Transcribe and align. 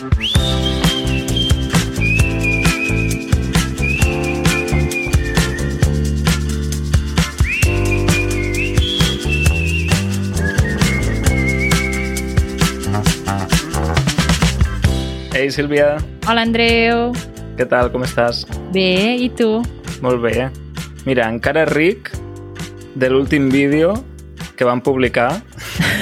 Ei, 0.00 0.06
Sílvia, 15.52 15.98
Hola, 16.24 16.40
Andreu. 16.40 17.12
què 17.58 17.68
tal, 17.68 17.92
com 17.92 18.00
estàs? 18.00 18.46
Bé, 18.72 19.20
i 19.20 19.28
tu? 19.28 19.60
Molt 20.00 20.24
bé. 20.24 20.48
Mira, 21.04 21.28
encara 21.28 21.66
ric 21.68 22.08
de 22.96 23.12
l'últim 23.12 23.52
vídeo 23.52 23.92
que 24.56 24.64
vam 24.64 24.80
publicar, 24.80 25.42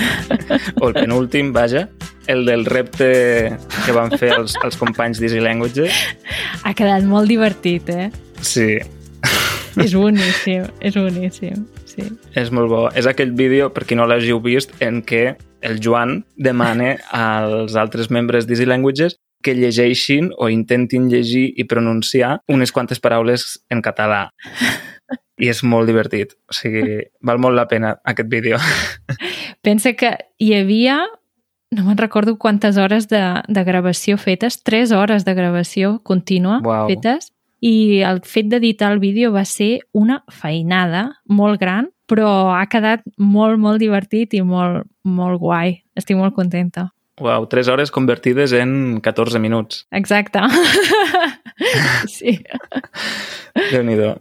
o 0.80 0.86
el 0.86 0.94
penúltim, 0.94 1.50
vaja, 1.52 1.88
el 2.28 2.46
del 2.46 2.64
repte 2.64 3.58
que 3.88 3.96
van 3.96 4.12
fer 4.20 4.34
els, 4.36 4.54
els 4.64 4.76
companys 4.76 5.22
d'Easy 5.22 5.40
Languages. 5.40 6.04
Ha 6.68 6.76
quedat 6.76 7.08
molt 7.08 7.32
divertit, 7.32 7.88
eh? 7.88 8.10
Sí, 8.44 8.76
És 9.78 9.94
boníssim, 9.94 10.64
és 10.82 10.96
boníssim, 10.98 11.62
sí. 11.86 12.04
és 12.38 12.50
molt 12.54 12.70
bo. 12.70 12.80
És 12.98 13.06
aquell 13.06 13.30
vídeo, 13.38 13.68
per 13.74 13.84
qui 13.86 13.98
no 13.98 14.08
l'hàgiu 14.10 14.40
vist, 14.42 14.72
en 14.82 15.02
què 15.06 15.36
el 15.62 15.78
Joan 15.82 16.22
demana 16.34 16.96
als 17.14 17.76
altres 17.78 18.10
membres 18.14 18.48
d'Easy 18.48 18.66
Languages 18.66 19.18
que 19.44 19.54
llegeixin 19.54 20.32
o 20.34 20.48
intentin 20.50 21.06
llegir 21.12 21.52
i 21.54 21.66
pronunciar 21.70 22.40
unes 22.50 22.74
quantes 22.74 22.98
paraules 22.98 23.60
en 23.70 23.82
català. 23.84 24.28
I 25.38 25.52
és 25.52 25.62
molt 25.62 25.86
divertit. 25.86 26.34
O 26.50 26.56
sigui, 26.56 26.98
val 27.22 27.38
molt 27.38 27.54
la 27.54 27.68
pena 27.70 27.94
aquest 28.02 28.30
vídeo. 28.32 28.58
Pensa 29.66 29.94
que 29.94 30.16
hi 30.42 30.52
havia, 30.58 31.04
no 31.70 31.84
me'n 31.84 31.98
recordo 31.98 32.38
quantes 32.38 32.76
hores 32.76 33.08
de, 33.08 33.20
de 33.46 33.64
gravació 33.64 34.18
fetes, 34.18 34.62
tres 34.62 34.92
hores 34.92 35.24
de 35.24 35.34
gravació 35.34 35.98
contínua 36.02 36.60
Uau. 36.64 36.88
fetes, 36.88 37.32
i 37.60 38.02
el 38.06 38.22
fet 38.22 38.48
d'editar 38.52 38.92
el 38.94 39.00
vídeo 39.02 39.32
va 39.34 39.44
ser 39.44 39.80
una 39.92 40.22
feinada 40.30 41.20
molt 41.26 41.60
gran, 41.60 41.90
però 42.08 42.54
ha 42.54 42.64
quedat 42.70 43.02
molt, 43.18 43.58
molt 43.58 43.82
divertit 43.82 44.34
i 44.38 44.42
molt, 44.46 44.86
molt 45.04 45.40
guai. 45.42 45.82
Estic 45.98 46.16
molt 46.16 46.36
contenta. 46.36 46.88
Uau, 47.18 47.48
3 47.50 47.68
hores 47.68 47.90
convertides 47.90 48.54
en 48.54 49.00
14 49.02 49.40
minuts. 49.42 49.82
Exacte. 49.90 50.38
sí. 52.06 52.38
Déu-n'hi-do. 53.72 54.12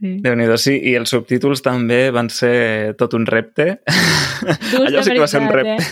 sí. 0.00 0.12
déu 0.22 0.36
nhi 0.38 0.46
sí. 0.62 0.76
I 0.78 0.94
els 1.00 1.10
subtítols 1.10 1.64
també 1.64 2.06
van 2.14 2.30
ser 2.30 2.94
tot 3.00 3.16
un 3.18 3.26
repte. 3.26 3.80
Durs 3.82 4.86
Allò 4.86 5.02
sí 5.02 5.16
que 5.16 5.22
va 5.22 5.30
ser 5.30 5.42
un 5.42 5.50
repte. 5.50 5.82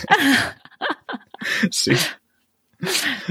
Sí, 1.71 1.93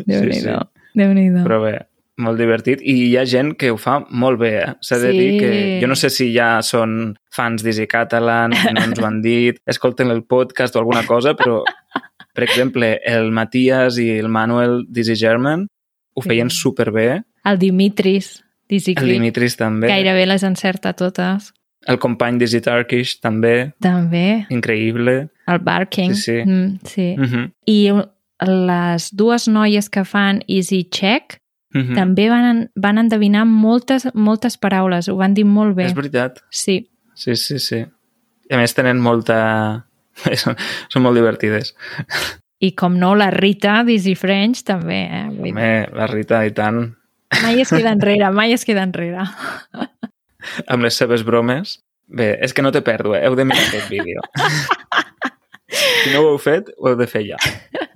Déu-n'hi-do. 0.06 0.58
Déu-n'hi-do. 0.94 1.42
però 1.44 1.58
bé, 1.62 1.74
molt 2.22 2.38
divertit. 2.38 2.80
I 2.82 2.94
hi 3.08 3.16
ha 3.18 3.24
gent 3.26 3.54
que 3.58 3.70
ho 3.72 3.76
fa 3.80 3.98
molt 4.10 4.38
bé, 4.40 4.52
eh? 4.62 4.72
S'ha 4.80 4.98
de 5.02 5.10
Sí. 5.12 5.18
dir 5.18 5.40
que... 5.40 5.50
Jo 5.82 5.88
no 5.90 5.96
sé 5.98 6.10
si 6.10 6.32
ja 6.34 6.60
són 6.62 7.16
fans 7.34 7.62
d'Easy 7.62 7.86
Catalan, 7.90 8.50
no 8.74 8.84
ens 8.84 8.98
ho 9.00 9.06
han 9.06 9.20
dit, 9.22 9.58
escolten 9.66 10.10
el 10.10 10.22
podcast 10.24 10.76
o 10.76 10.78
alguna 10.80 11.04
cosa, 11.06 11.34
però, 11.34 11.62
per 12.34 12.44
exemple, 12.44 13.00
el 13.04 13.30
Matías 13.32 13.98
i 13.98 14.10
el 14.18 14.28
Manuel 14.28 14.84
d'Easy 14.88 15.16
German 15.16 15.66
ho 16.14 16.22
Sí. 16.22 16.28
feien 16.28 16.50
superbé. 16.50 17.24
El 17.44 17.58
Dimitris, 17.58 18.44
d'Easy 18.68 18.94
El 18.96 19.08
Dimitris 19.08 19.56
també. 19.56 19.88
gairebé 19.88 20.26
les 20.26 20.42
encerta 20.42 20.94
totes. 20.94 21.52
El 21.86 21.98
company 21.98 22.38
d'Easy 22.38 22.60
Turkish 22.62 23.18
també. 23.20 23.74
També. 23.80 24.46
Increïble. 24.48 25.28
El 25.46 25.58
Barking. 25.58 26.14
Sí, 26.14 26.32
sí. 26.32 26.44
Mm, 26.44 26.78
sí. 26.84 27.14
Mm 27.18 27.24
-hmm. 27.24 27.52
I 27.66 27.92
les 28.44 29.10
dues 29.16 29.48
noies 29.48 29.88
que 29.88 30.04
fan 30.04 30.42
Easy 30.48 30.84
Check 30.90 31.40
Mm 31.74 31.80
-hmm. 31.82 31.94
també 31.94 32.28
van, 32.28 32.70
van 32.74 32.98
endevinar 32.98 33.44
moltes, 33.46 34.06
moltes 34.14 34.56
paraules. 34.56 35.08
Ho 35.08 35.16
van 35.16 35.34
dir 35.34 35.44
molt 35.44 35.74
bé. 35.74 35.84
És 35.84 35.94
veritat. 35.94 36.44
Sí. 36.50 36.90
Sí, 37.14 37.36
sí, 37.36 37.58
sí. 37.58 37.84
I 38.50 38.54
a 38.54 38.56
més 38.56 38.74
tenen 38.74 39.00
molta... 39.00 39.86
són, 40.42 40.54
són 40.88 41.02
molt 41.02 41.16
divertides. 41.16 41.74
I 42.58 42.72
com 42.78 42.98
no, 42.98 43.14
la 43.14 43.30
Rita 43.30 43.82
d'Easy 43.84 44.14
French 44.14 44.62
també. 44.62 45.00
Eh? 45.10 45.24
Vull 45.30 45.50
Home, 45.50 45.88
la 45.92 46.06
Rita 46.06 46.44
i 46.46 46.52
tant, 46.52 46.94
mai 47.42 47.60
es 47.60 47.70
queda 47.70 47.90
enrere, 47.96 48.30
mai 48.30 48.52
es 48.52 48.64
queda 48.64 48.82
enrere. 48.82 49.26
amb 50.68 50.82
les 50.82 50.94
seves 50.94 51.24
bromes. 51.24 51.80
Bé, 52.06 52.38
és 52.44 52.52
que 52.52 52.62
no 52.62 52.70
té 52.70 52.82
pèrdua, 52.84 53.18
heu 53.24 53.34
de 53.34 53.44
mirar 53.48 53.64
aquest 53.66 53.90
vídeo. 53.90 54.20
si 55.74 56.14
no 56.14 56.22
ho 56.24 56.32
heu 56.32 56.40
fet, 56.42 56.70
ho 56.78 56.90
heu 56.90 56.96
de 56.98 57.08
fer 57.10 57.24
ja. 57.28 57.40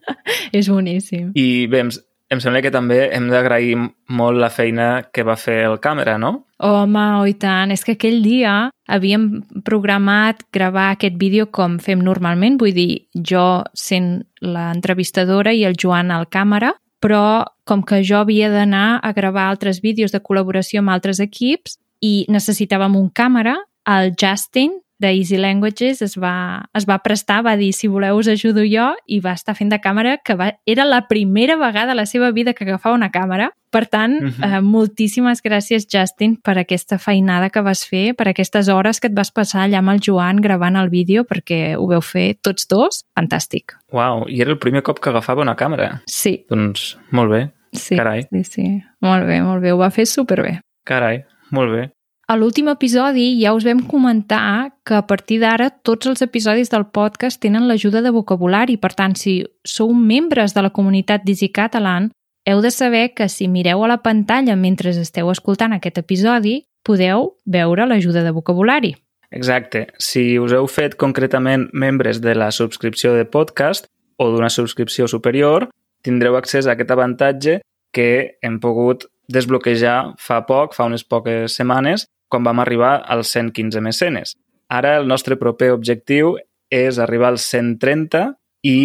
És 0.56 0.68
boníssim. 0.70 1.32
I 1.38 1.66
bé, 1.70 1.82
em, 1.84 1.90
em 2.32 2.40
sembla 2.42 2.62
que 2.64 2.72
també 2.72 3.00
hem 3.14 3.28
d'agrair 3.30 3.76
molt 4.12 4.40
la 4.40 4.50
feina 4.52 4.88
que 5.12 5.24
va 5.24 5.36
fer 5.40 5.60
el 5.68 5.78
càmera, 5.84 6.18
no? 6.20 6.32
Home, 6.64 7.04
oh, 7.20 7.26
i 7.28 7.36
tant. 7.38 7.72
És 7.72 7.84
que 7.86 7.94
aquell 7.96 8.20
dia 8.24 8.70
havíem 8.90 9.28
programat 9.64 10.42
gravar 10.54 10.90
aquest 10.92 11.16
vídeo 11.20 11.48
com 11.54 11.78
fem 11.82 12.02
normalment, 12.04 12.58
vull 12.60 12.74
dir, 12.74 13.06
jo 13.14 13.62
sent 13.78 14.24
l'entrevistadora 14.42 15.54
i 15.54 15.64
el 15.68 15.78
Joan 15.78 16.10
al 16.14 16.28
càmera, 16.32 16.74
però 16.98 17.46
com 17.68 17.84
que 17.86 18.02
jo 18.02 18.18
havia 18.18 18.50
d'anar 18.50 18.98
a 19.04 19.12
gravar 19.14 19.46
altres 19.48 19.80
vídeos 19.84 20.12
de 20.12 20.20
col·laboració 20.24 20.82
amb 20.82 20.90
altres 20.96 21.20
equips 21.22 21.78
i 22.02 22.26
necessitàvem 22.32 22.96
un 22.98 23.08
càmera, 23.14 23.54
el 23.88 24.12
Justin 24.18 24.74
de 24.98 25.12
Easy 25.14 25.36
Languages 25.36 26.02
es 26.02 26.16
va, 26.18 26.68
es 26.74 26.84
va 26.88 26.98
prestar, 26.98 27.44
va 27.46 27.56
dir 27.56 27.72
si 27.72 27.86
voleu 27.88 28.16
us 28.18 28.28
ajudo 28.28 28.64
jo 28.66 28.88
i 29.06 29.20
va 29.20 29.32
estar 29.32 29.54
fent 29.54 29.70
de 29.70 29.78
càmera 29.80 30.16
que 30.24 30.34
va, 30.34 30.52
era 30.66 30.84
la 30.84 31.06
primera 31.08 31.56
vegada 31.56 31.92
a 31.92 31.94
la 31.94 32.06
seva 32.06 32.30
vida 32.32 32.52
que 32.54 32.64
agafava 32.64 32.94
una 32.96 33.10
càmera. 33.10 33.50
Per 33.70 33.86
tant, 33.86 34.14
uh 34.22 34.24
Mhm. 34.24 34.32
-huh. 34.40 34.56
eh, 34.58 34.60
moltíssimes 34.62 35.42
gràcies 35.42 35.86
Justin 35.92 36.36
per 36.36 36.58
aquesta 36.58 36.98
feinada 36.98 37.50
que 37.50 37.60
vas 37.60 37.84
fer, 37.86 38.14
per 38.16 38.28
aquestes 38.28 38.68
hores 38.68 38.98
que 39.00 39.08
et 39.08 39.14
vas 39.14 39.30
passar 39.30 39.62
allà 39.68 39.78
amb 39.78 39.90
el 39.90 40.00
Joan 40.00 40.40
gravant 40.40 40.76
el 40.76 40.88
vídeo 40.88 41.24
perquè 41.24 41.76
ho 41.76 41.86
veu 41.86 42.00
fer 42.00 42.36
tots 42.42 42.66
dos. 42.66 43.04
Fantàstic. 43.14 43.74
Uau, 43.92 44.24
i 44.28 44.40
era 44.40 44.50
el 44.50 44.58
primer 44.58 44.82
cop 44.82 44.98
que 45.00 45.10
agafava 45.10 45.42
una 45.42 45.54
càmera. 45.54 46.00
Sí, 46.06 46.44
Doncs 46.48 46.98
molt 47.10 47.30
bé, 47.30 47.50
sí. 47.72 47.96
Carai. 47.96 48.22
Sí, 48.32 48.44
sí. 48.44 48.82
Molt 49.00 49.26
bé, 49.26 49.42
molt 49.42 49.62
bé. 49.62 49.70
Ho 49.72 49.78
va 49.78 49.90
fer 49.90 50.06
superbé. 50.06 50.60
carai, 50.84 51.24
molt 51.50 51.70
bé. 51.70 51.90
A 52.28 52.34
l'últim 52.36 52.66
episodi 52.68 53.38
ja 53.40 53.54
us 53.56 53.64
vam 53.64 53.78
comentar 53.88 54.74
que 54.84 54.92
a 54.92 55.06
partir 55.08 55.38
d'ara 55.40 55.70
tots 55.72 56.10
els 56.10 56.20
episodis 56.20 56.68
del 56.68 56.84
podcast 56.92 57.40
tenen 57.40 57.64
l'ajuda 57.64 58.02
de 58.04 58.10
vocabulari. 58.12 58.74
Per 58.76 58.90
tant, 58.92 59.14
si 59.16 59.46
sou 59.64 59.94
membres 59.96 60.52
de 60.52 60.60
la 60.60 60.68
comunitat 60.68 61.24
d'Easy 61.24 61.48
Catalan, 61.56 62.10
heu 62.44 62.60
de 62.60 62.68
saber 62.70 63.14
que 63.16 63.30
si 63.32 63.48
mireu 63.48 63.80
a 63.80 63.88
la 63.88 64.02
pantalla 64.04 64.58
mentre 64.60 64.92
esteu 64.92 65.30
escoltant 65.32 65.72
aquest 65.72 66.02
episodi, 66.02 66.66
podeu 66.84 67.30
veure 67.46 67.86
l'ajuda 67.88 68.20
de 68.26 68.34
vocabulari. 68.36 68.92
Exacte. 69.32 69.86
Si 69.96 70.36
us 70.36 70.52
heu 70.52 70.68
fet 70.68 70.98
concretament 71.00 71.70
membres 71.72 72.20
de 72.20 72.36
la 72.36 72.50
subscripció 72.52 73.14
de 73.16 73.24
podcast 73.24 73.88
o 74.20 74.28
d'una 74.28 74.52
subscripció 74.52 75.08
superior, 75.08 75.70
tindreu 76.04 76.36
accés 76.36 76.68
a 76.68 76.76
aquest 76.76 76.92
avantatge 76.92 77.62
que 77.88 78.36
hem 78.44 78.60
pogut 78.60 79.08
desbloquejar 79.32 80.12
fa 80.20 80.42
poc, 80.44 80.76
fa 80.76 80.84
unes 80.92 81.08
poques 81.08 81.56
setmanes, 81.56 82.04
quan 82.28 82.44
vam 82.44 82.60
arribar 82.60 82.98
als 83.08 83.32
115 83.34 83.80
mecenes. 83.84 84.34
Ara 84.68 84.96
el 85.00 85.08
nostre 85.08 85.36
proper 85.40 85.72
objectiu 85.72 86.36
és 86.70 86.98
arribar 87.00 87.32
als 87.32 87.46
130 87.48 88.34
i 88.68 88.78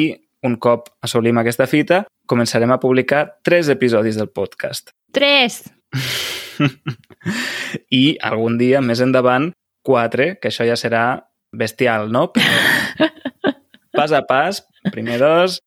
un 0.43 0.55
cop 0.59 0.89
assolim 1.03 1.39
aquesta 1.39 1.67
fita, 1.67 2.03
començarem 2.27 2.71
a 2.71 2.79
publicar 2.79 3.25
tres 3.43 3.69
episodis 3.71 4.19
del 4.19 4.29
podcast. 4.31 4.91
3! 5.15 5.59
I 8.01 8.03
algun 8.23 8.57
dia, 8.59 8.81
més 8.83 9.03
endavant, 9.03 9.51
quatre, 9.83 10.33
que 10.39 10.51
això 10.51 10.67
ja 10.67 10.79
serà 10.79 11.03
bestial, 11.53 12.09
no? 12.11 12.29
Però 12.33 13.09
pas 13.99 14.11
a 14.15 14.23
pas, 14.27 14.63
primer 14.91 15.19
dos, 15.21 15.59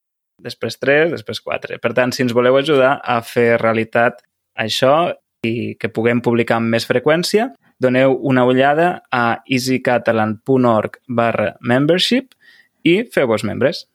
després 0.42 0.78
tres, 0.80 1.12
després 1.12 1.40
quatre. 1.40 1.78
Per 1.80 1.92
tant, 1.96 2.12
si 2.12 2.24
ens 2.24 2.34
voleu 2.36 2.58
ajudar 2.58 2.96
a 3.00 3.20
fer 3.24 3.54
realitat 3.60 4.20
això 4.56 5.12
i 5.46 5.76
que 5.80 5.92
puguem 5.92 6.20
publicar 6.24 6.58
amb 6.60 6.72
més 6.72 6.88
freqüència, 6.88 7.52
doneu 7.78 8.16
una 8.22 8.44
ullada 8.44 9.02
a 9.12 9.42
easycatalan.org 9.46 11.00
barra 11.08 11.56
membership 11.60 12.32
i 12.84 13.02
feu-vos 13.12 13.44
membres. 13.44 13.86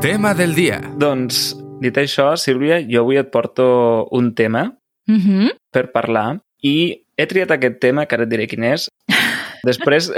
Tema 0.00 0.34
del 0.34 0.54
dia. 0.54 0.80
Doncs, 0.98 1.56
dit 1.80 1.96
això, 1.98 2.34
Sílvia, 2.36 2.80
jo 2.84 3.02
avui 3.02 3.18
et 3.20 3.30
porto 3.32 4.08
un 4.12 4.34
tema 4.34 4.72
Mm 5.08 5.20
-hmm. 5.20 5.50
per 5.70 5.92
parlar 5.92 6.40
i 6.60 7.04
he 7.16 7.26
triat 7.26 7.50
aquest 7.50 7.78
tema, 7.78 8.06
que 8.06 8.14
ara 8.16 8.24
et 8.24 8.30
diré 8.30 8.46
quin 8.48 8.64
és, 8.64 8.90
després, 9.64 10.10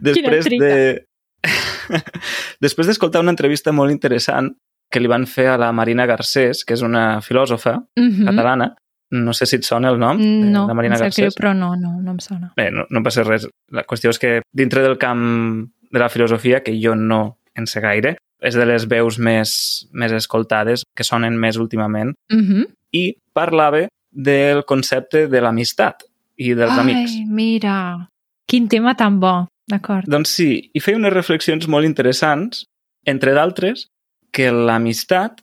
després 0.00 0.44
de... 0.44 1.04
després 2.64 2.86
d'escoltar 2.86 3.20
una 3.20 3.30
entrevista 3.30 3.70
molt 3.72 3.90
interessant 3.90 4.56
que 4.90 5.00
li 5.00 5.06
van 5.06 5.26
fer 5.26 5.46
a 5.48 5.58
la 5.58 5.72
Marina 5.72 6.06
Garcés, 6.06 6.64
que 6.64 6.74
és 6.74 6.82
una 6.82 7.20
filòsofa 7.20 7.84
Mm 7.96 8.08
-hmm. 8.10 8.24
catalana. 8.24 8.74
No 9.10 9.32
sé 9.32 9.46
si 9.46 9.56
et 9.56 9.64
sona 9.64 9.88
el 9.88 9.98
nom 9.98 10.18
de 10.18 10.50
No, 10.50 10.66
la 10.68 10.74
Marina 10.74 10.98
Garcés. 10.98 11.34
però 11.34 11.54
no, 11.56 11.74
no, 11.76 11.94
no 12.02 12.10
em 12.10 12.18
sona. 12.20 12.52
Bé, 12.56 12.70
no, 12.70 12.84
no 12.90 13.02
passa 13.02 13.22
res. 13.24 13.48
La 13.72 13.84
qüestió 13.84 14.10
és 14.10 14.18
que 14.18 14.42
dintre 14.52 14.82
del 14.82 14.98
camp 14.98 15.68
de 15.90 15.98
la 15.98 16.08
filosofia, 16.10 16.62
que 16.62 16.74
jo 16.82 16.94
no 16.94 17.38
en 17.54 17.66
sé 17.66 17.80
gaire, 17.80 18.16
és 18.40 18.54
de 18.54 18.66
les 18.66 18.86
veus 18.86 19.18
més, 19.18 19.88
més 19.92 20.12
escoltades, 20.12 20.84
que 20.94 21.04
sonen 21.04 21.38
més 21.38 21.56
últimament, 21.56 22.12
Mm 22.30 22.40
-hmm. 22.44 22.66
i 22.92 23.16
parlava 23.32 23.88
del 24.12 24.64
concepte 24.64 25.26
de 25.28 25.40
l'amistat 25.40 26.04
i 26.36 26.54
dels 26.54 26.72
Ai, 26.72 26.78
amics. 26.80 27.12
mira, 27.26 28.08
quin 28.46 28.68
tema 28.68 28.94
tan 28.94 29.18
bo. 29.20 29.48
D'acord. 29.66 30.06
Doncs 30.08 30.28
sí, 30.30 30.70
i 30.72 30.80
feia 30.80 30.96
unes 30.96 31.12
reflexions 31.12 31.66
molt 31.68 31.84
interessants, 31.84 32.64
entre 33.04 33.32
d'altres, 33.32 33.88
que 34.32 34.50
l'amistat 34.52 35.42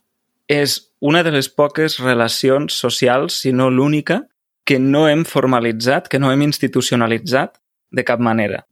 és 0.52 0.78
una 1.02 1.24
de 1.24 1.32
les 1.34 1.50
poques 1.50 2.00
relacions 2.00 2.74
socials, 2.74 3.42
si 3.42 3.54
no 3.54 3.70
l'única, 3.70 4.24
que 4.66 4.80
no 4.80 5.06
hem 5.08 5.24
formalitzat, 5.26 6.10
que 6.10 6.20
no 6.20 6.32
hem 6.32 6.42
institucionalitzat 6.46 7.60
de 7.92 8.04
cap 8.06 8.20
manera. 8.20 8.64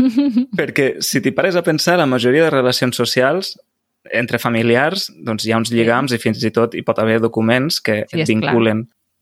Perquè 0.58 0.94
si 1.04 1.20
t'hi 1.20 1.32
pares 1.36 1.56
a 1.56 1.64
pensar, 1.66 1.98
la 2.00 2.08
majoria 2.08 2.46
de 2.46 2.54
relacions 2.54 2.96
socials 2.96 3.54
entre 4.16 4.40
familiars, 4.40 5.10
doncs 5.26 5.44
hi 5.44 5.52
ha 5.52 5.60
uns 5.60 5.72
lligams 5.72 6.14
i 6.16 6.18
fins 6.22 6.40
i 6.44 6.52
tot 6.54 6.74
hi 6.74 6.82
pot 6.86 6.98
haver 7.02 7.20
documents 7.20 7.82
que 7.84 8.02
Sí, 8.08 8.22
et 8.22 8.24
és 8.24 8.32
clar. 8.40 8.54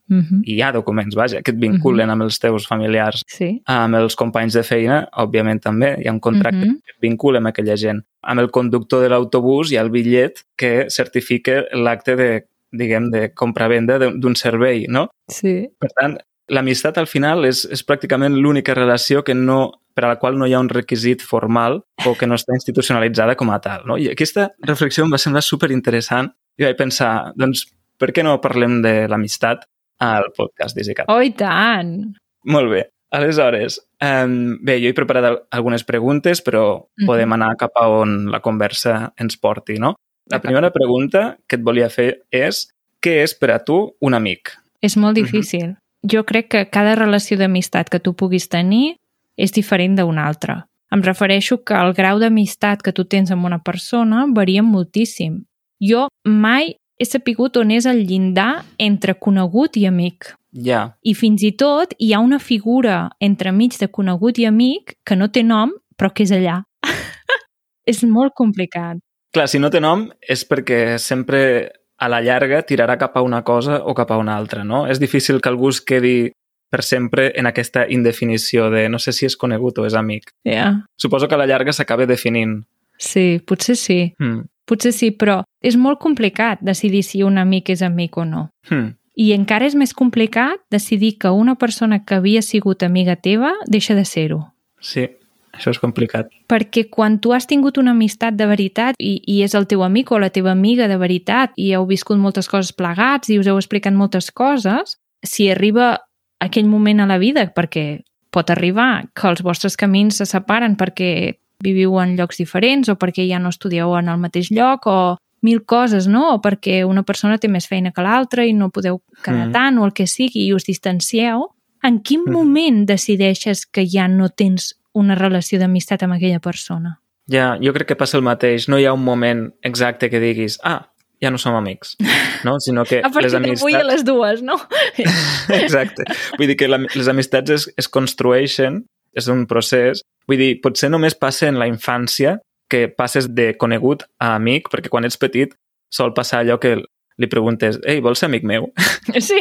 Mm 0.08 0.20
-hmm. 0.20 0.40
i 0.44 0.55
hi 0.55 0.62
ha 0.62 0.72
documents, 0.72 1.14
vaja, 1.14 1.43
que 1.43 1.50
et 1.50 1.58
vinculen 1.58 2.10
amb 2.10 2.22
els 2.22 2.38
teus 2.38 2.66
familiars 2.66 3.22
Sí. 3.26 3.60
amb 3.66 3.94
els 3.94 4.16
companys 4.16 4.55
de 4.55 4.62
feina, 4.62 5.08
òbviament 5.12 5.60
també, 5.60 5.96
hi 6.02 6.08
ha 6.08 6.12
un 6.12 6.20
contracte 6.20 6.58
Mhm. 6.66 6.75
que 6.84 6.90
et 6.96 7.00
vincula 7.00 7.38
amb 7.38 7.49
aquella 7.49 7.76
gent. 7.76 8.02
Amb 8.22 8.40
el 8.40 8.50
conductor 8.50 9.02
de 9.02 9.08
l'autobús 9.10 9.70
hi 9.70 9.76
ha 9.76 9.82
el 9.82 9.90
bitllet 9.90 10.40
que 10.56 10.87
certifica 10.88 11.64
l'acte 11.72 12.16
de, 12.16 12.44
diguem, 12.72 13.10
de 13.10 13.32
compra-venda 13.34 13.99
d'un 13.99 14.34
servei, 14.34 14.87
no? 14.88 15.08
Sí. 15.28 15.69
Per 15.78 15.90
tant, 15.94 16.19
l'amistat 16.49 16.96
al 16.99 17.06
final 17.06 17.44
és, 17.44 17.64
és 17.70 17.84
pràcticament 17.87 18.34
l'única 18.34 18.75
relació 18.75 19.22
que 19.22 19.34
no, 19.34 19.72
per 19.94 20.04
a 20.04 20.08
la 20.08 20.16
qual 20.16 20.38
no 20.38 20.46
hi 20.46 20.54
ha 20.54 20.61
un 20.61 20.69
requisit 20.69 21.20
formal 21.20 21.82
o 22.06 22.14
que 22.14 22.26
no 22.26 22.34
està 22.34 22.54
institucionalitzada 22.54 23.34
com 23.37 23.50
a 23.50 23.58
tal. 23.61 23.82
No? 23.84 23.99
I 23.99 24.08
aquesta 24.08 24.52
reflexió 24.61 25.04
em 25.04 25.12
va 25.12 25.19
semblar 25.19 25.43
super 25.43 25.70
interessant 25.70 26.31
i 26.56 26.64
vaig 26.64 26.76
pensar, 26.76 27.32
doncs, 27.37 27.66
per 27.99 28.12
què 28.12 28.22
no 28.22 28.40
parlem 28.40 28.81
de 28.82 29.08
l'amistat 29.08 29.64
al 29.98 30.30
podcast 30.36 30.76
d'EasyCat? 30.76 31.06
Oh, 31.08 31.20
i 31.22 31.30
tant! 31.36 32.14
Molt 32.44 32.70
bé. 32.70 32.84
Aleshores, 33.10 33.78
um, 34.04 34.58
bé, 34.62 34.76
jo 34.82 34.88
he 34.90 34.94
preparat 34.94 35.24
al- 35.24 35.38
algunes 35.50 35.84
preguntes, 35.84 36.42
però 36.44 36.88
Mhm. 36.98 37.06
podem 37.06 37.32
anar 37.32 37.56
cap 37.56 37.70
a 37.74 37.88
on 37.88 38.30
la 38.30 38.40
conversa 38.40 39.12
ens 39.16 39.36
porti, 39.36 39.78
no? 39.78 39.94
La 40.30 40.40
primera 40.40 40.70
pregunta 40.70 41.38
que 41.48 41.56
et 41.56 41.62
volia 41.62 41.88
fer 41.88 42.22
és 42.30 42.68
què 43.00 43.22
és 43.22 43.34
per 43.34 43.50
a 43.52 43.64
tu 43.64 43.94
un 44.00 44.14
amic? 44.14 44.52
És 44.82 44.96
molt 44.96 45.16
Mhm. 45.16 45.24
difícil. 45.24 45.76
Jo 46.02 46.24
crec 46.24 46.48
que 46.48 46.68
cada 46.70 46.94
relació 46.94 47.36
d'amistat 47.38 47.88
que 47.88 47.98
tu 47.98 48.14
puguis 48.14 48.48
tenir 48.48 48.96
és 49.36 49.52
diferent 49.52 49.96
d'una 49.98 50.26
altra. 50.26 50.66
Em 50.90 51.02
refereixo 51.02 51.64
que 51.64 51.74
el 51.74 51.92
grau 51.94 52.18
d'amistat 52.18 52.82
que 52.82 52.92
tu 52.92 53.04
tens 53.04 53.30
amb 53.30 53.44
una 53.44 53.62
persona 53.62 54.26
varia 54.28 54.62
moltíssim. 54.62 55.44
Jo 55.80 56.08
mai 56.24 56.76
he 56.98 57.06
sapigut 57.06 57.56
on 57.56 57.70
és 57.70 57.86
el 57.86 58.04
llindar 58.06 58.64
entre 58.78 59.14
conegut 59.14 59.78
i 59.78 59.86
amic. 59.86 60.34
Ja, 60.64 60.96
I 61.04 61.12
fins 61.14 61.42
i 61.44 61.52
tot 61.60 61.92
hi 62.00 62.12
ha 62.14 62.22
una 62.24 62.38
figura 62.40 63.10
entremig 63.20 63.76
de 63.78 63.90
conegut 63.92 64.38
i 64.40 64.46
amic 64.48 64.96
que 65.06 65.16
no 65.16 65.28
té 65.28 65.42
nom, 65.44 65.74
però 65.96 66.10
que 66.14 66.24
és 66.24 66.32
allà. 66.32 66.62
és 67.92 68.02
molt 68.04 68.34
complicat. 68.34 68.98
clar, 69.32 69.46
si 69.46 69.58
no 69.60 69.68
té 69.70 69.80
nom 69.80 70.08
és 70.20 70.42
perquè 70.48 70.96
sempre 70.98 71.70
a 71.98 72.08
la 72.08 72.20
llarga 72.24 72.62
tirarà 72.62 72.96
cap 72.98 73.16
a 73.16 73.22
una 73.22 73.42
cosa 73.44 73.82
o 73.84 73.94
cap 73.94 74.10
a 74.10 74.16
una 74.16 74.36
altra, 74.36 74.64
no? 74.64 74.86
És 74.86 74.98
difícil 74.98 75.40
que 75.40 75.50
algú 75.50 75.68
es 75.68 75.80
quedi 75.80 76.32
per 76.70 76.82
sempre 76.82 77.32
en 77.36 77.46
aquesta 77.46 77.86
indefinició 77.88 78.70
de 78.70 78.88
no 78.88 78.98
sé 78.98 79.12
si 79.12 79.26
és 79.26 79.36
conegut 79.36 79.78
o 79.78 79.86
és 79.86 79.94
amic. 79.94 80.32
Yeah. 80.44 80.86
Suposo 80.96 81.28
que 81.28 81.34
a 81.34 81.38
la 81.38 81.46
llarga 81.46 81.72
s'acaba 81.72 82.06
definint. 82.06 82.62
Sí, 82.98 83.40
potser 83.46 83.76
sí. 83.76 84.14
Hmm. 84.18 84.46
Potser 84.68 84.92
sí, 84.92 85.10
però 85.16 85.40
és 85.64 85.78
molt 85.80 86.00
complicat 86.02 86.60
decidir 86.64 87.02
si 87.06 87.22
un 87.24 87.40
amic 87.40 87.72
és 87.72 87.82
amic 87.82 88.18
o 88.20 88.26
no. 88.28 88.48
Hmm. 88.68 88.92
I 89.18 89.32
encara 89.34 89.66
és 89.66 89.74
més 89.74 89.94
complicat 89.96 90.60
decidir 90.70 91.16
que 91.18 91.32
una 91.34 91.56
persona 91.58 92.04
que 92.04 92.20
havia 92.20 92.42
sigut 92.44 92.84
amiga 92.86 93.16
teva 93.16 93.54
deixa 93.66 93.96
de 93.98 94.04
ser-ho. 94.06 94.44
Sí, 94.78 95.08
això 95.56 95.72
és 95.74 95.80
complicat. 95.82 96.28
Perquè 96.46 96.84
quan 96.92 97.18
tu 97.18 97.32
has 97.34 97.48
tingut 97.50 97.80
una 97.82 97.96
amistat 97.96 98.36
de 98.38 98.46
veritat 98.46 99.00
i, 99.02 99.16
i 99.26 99.40
és 99.42 99.56
el 99.58 99.66
teu 99.66 99.82
amic 99.82 100.12
o 100.12 100.20
la 100.22 100.30
teva 100.30 100.52
amiga 100.54 100.86
de 100.86 101.00
veritat 101.00 101.56
i 101.56 101.72
heu 101.74 101.88
viscut 101.88 102.20
moltes 102.20 102.46
coses 102.46 102.70
plegats 102.76 103.32
i 103.32 103.40
us 103.40 103.48
heu 103.50 103.58
explicat 103.58 103.96
moltes 103.96 104.30
coses, 104.30 104.98
si 105.26 105.48
arriba 105.50 105.96
aquell 106.38 106.70
moment 106.70 107.02
a 107.02 107.08
la 107.10 107.18
vida, 107.18 107.48
perquè 107.50 108.04
pot 108.30 108.50
arribar 108.54 109.08
que 109.16 109.26
els 109.32 109.42
vostres 109.42 109.74
camins 109.80 110.20
se 110.20 110.28
separen 110.28 110.76
perquè 110.78 111.40
viviu 111.62 111.96
en 112.00 112.16
llocs 112.16 112.38
diferents 112.38 112.88
o 112.93 112.96
perquè 112.99 113.26
ja 113.28 113.38
no 113.43 113.50
estudieu 113.50 113.94
en 113.99 114.08
el 114.12 114.19
mateix 114.22 114.50
lloc 114.55 114.87
o 114.87 114.99
mil 115.43 115.64
coses, 115.66 116.06
no? 116.10 116.34
O 116.34 116.40
perquè 116.43 116.81
una 116.87 117.02
persona 117.06 117.38
té 117.38 117.49
més 117.50 117.66
feina 117.70 117.93
que 117.94 118.02
l'altra 118.02 118.44
i 118.46 118.52
no 118.55 118.70
podeu 118.70 119.00
quedar 119.25 119.49
Mm. 119.49 119.52
tant 119.52 119.78
o 119.78 119.84
el 119.87 119.93
que 119.93 120.06
sigui 120.06 120.46
i 120.46 120.52
us 120.55 120.64
distancieu, 120.66 121.49
en 121.82 122.00
quin 122.00 122.22
Mm. 122.26 122.32
moment 122.32 122.87
decideixes 122.87 123.66
que 123.66 123.87
ja 123.87 124.08
no 124.08 124.28
tens 124.31 124.76
una 124.94 125.14
relació 125.14 125.58
d'amistat 125.58 126.02
amb 126.02 126.14
aquella 126.14 126.40
persona? 126.40 127.00
Ja, 127.31 127.58
jo 127.61 127.72
crec 127.72 127.88
que 127.88 127.96
passa 127.96 128.16
el 128.16 128.22
mateix. 128.25 128.69
No 128.69 128.78
hi 128.78 128.87
ha 128.87 128.93
un 128.93 129.04
moment 129.04 129.52
exacte 129.62 130.08
que 130.11 130.19
diguis 130.19 130.58
ah, 130.64 130.88
ja 131.20 131.31
no 131.31 131.38
som 131.38 131.54
amics, 131.54 131.96
no? 132.44 132.58
Sinó 132.61 132.84
que 132.84 132.99
A 133.00 133.11
partir 133.11 133.22
les 133.22 133.32
d'avui 133.32 133.75
a 133.75 133.81
amistats... 133.81 133.87
les 133.87 134.04
dues, 134.04 134.43
no? 134.43 134.56
Exacte. 135.49 136.04
Vull 136.38 136.46
dir 136.49 136.56
que 136.56 136.69
la, 136.69 136.78
les 136.78 137.08
amistats 137.08 137.50
es, 137.50 137.69
es 137.76 137.88
construeixen, 137.88 138.84
és 139.14 139.28
un 139.28 139.46
procés. 139.46 140.02
Vull 140.28 140.40
dir, 140.40 140.52
potser 140.64 140.90
només 140.92 141.16
passa 141.16 141.48
en 141.48 141.58
la 141.60 141.69
infància 141.70 142.36
que 142.69 142.86
passes 142.92 143.30
de 143.32 143.54
conegut 143.56 144.04
a 144.20 144.34
amic, 144.36 144.69
perquè 144.72 144.92
quan 144.92 145.08
ets 145.08 145.16
petit 145.20 145.54
sol 145.92 146.12
passar 146.16 146.42
allò 146.42 146.58
que 146.60 146.76
li 147.19 147.28
preguntes 147.30 147.78
ei, 147.88 148.02
vols 148.04 148.20
ser 148.20 148.28
amic 148.28 148.44
meu? 148.46 148.69
Sí. 149.28 149.40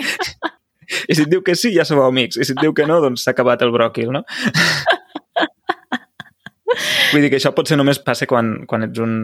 I 1.11 1.15
si 1.17 1.25
et 1.25 1.27
diu 1.27 1.41
que 1.43 1.51
sí, 1.59 1.73
ja 1.75 1.83
sou 1.83 1.99
amics. 2.05 2.37
I 2.39 2.45
si 2.47 2.53
et 2.55 2.61
diu 2.63 2.71
que 2.71 2.85
no, 2.87 3.01
doncs 3.03 3.25
s'ha 3.25 3.33
acabat 3.35 3.59
el 3.65 3.73
bròquil, 3.75 4.13
no? 4.15 4.23
Vull 7.11 7.23
dir 7.23 7.31
que 7.31 7.39
això 7.41 7.51
potser 7.55 7.75
només 7.75 7.99
passa 8.03 8.27
quan, 8.29 8.53
quan 8.69 8.85
ets 8.87 9.01
un, 9.03 9.17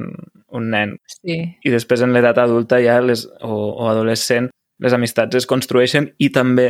un 0.60 0.68
nen. 0.74 0.98
Sí. 1.14 1.38
I 1.64 1.72
després 1.72 2.04
en 2.04 2.12
l'edat 2.16 2.42
adulta 2.44 2.82
ja 2.84 2.98
les, 3.04 3.24
o, 3.40 3.54
o 3.54 3.88
adolescent 3.92 4.50
les 4.84 4.96
amistats 4.96 5.40
es 5.40 5.48
construeixen 5.48 6.10
i 6.20 6.28
també 6.36 6.68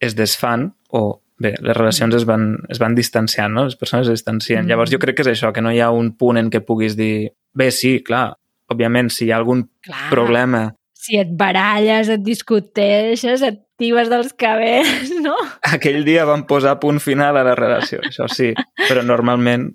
es 0.00 0.16
desfan 0.16 0.70
o 0.90 1.22
bé, 1.38 1.54
les 1.60 1.76
relacions 1.76 2.14
es 2.16 2.24
van, 2.24 2.56
es 2.72 2.78
van 2.80 2.94
distanciant, 2.96 3.52
no? 3.52 3.64
Les 3.68 3.76
persones 3.76 4.06
es 4.08 4.20
distancien. 4.20 4.62
Mm. 4.62 4.64
Mm. 4.66 4.70
Llavors 4.70 4.90
jo 4.94 4.98
crec 5.02 5.16
que 5.18 5.22
és 5.26 5.32
això, 5.34 5.52
que 5.52 5.62
no 5.64 5.72
hi 5.72 5.80
ha 5.80 5.90
un 5.92 6.14
punt 6.16 6.38
en 6.40 6.50
què 6.50 6.62
puguis 6.64 6.96
dir 6.96 7.30
bé, 7.56 7.70
sí, 7.70 7.98
clar, 8.04 8.34
òbviament, 8.72 9.10
si 9.12 9.26
hi 9.26 9.32
ha 9.32 9.36
algun 9.40 9.68
Clar. 9.84 10.08
problema 10.10 10.64
Si 11.06 11.14
et 11.20 11.28
baralles, 11.38 12.08
et 12.10 12.22
discuteixes, 12.24 13.42
et 13.46 13.60
tibes 13.78 14.08
dels 14.10 14.32
cabells, 14.34 15.12
no? 15.22 15.36
aquell 15.76 16.00
dia 16.04 16.24
van 16.26 16.46
posar 16.48 16.80
punt 16.82 16.98
final 16.98 17.36
a 17.38 17.44
la 17.46 17.54
relació, 17.54 18.00
això 18.02 18.26
sí, 18.32 18.48
però 18.88 19.04
normalment 19.06 19.68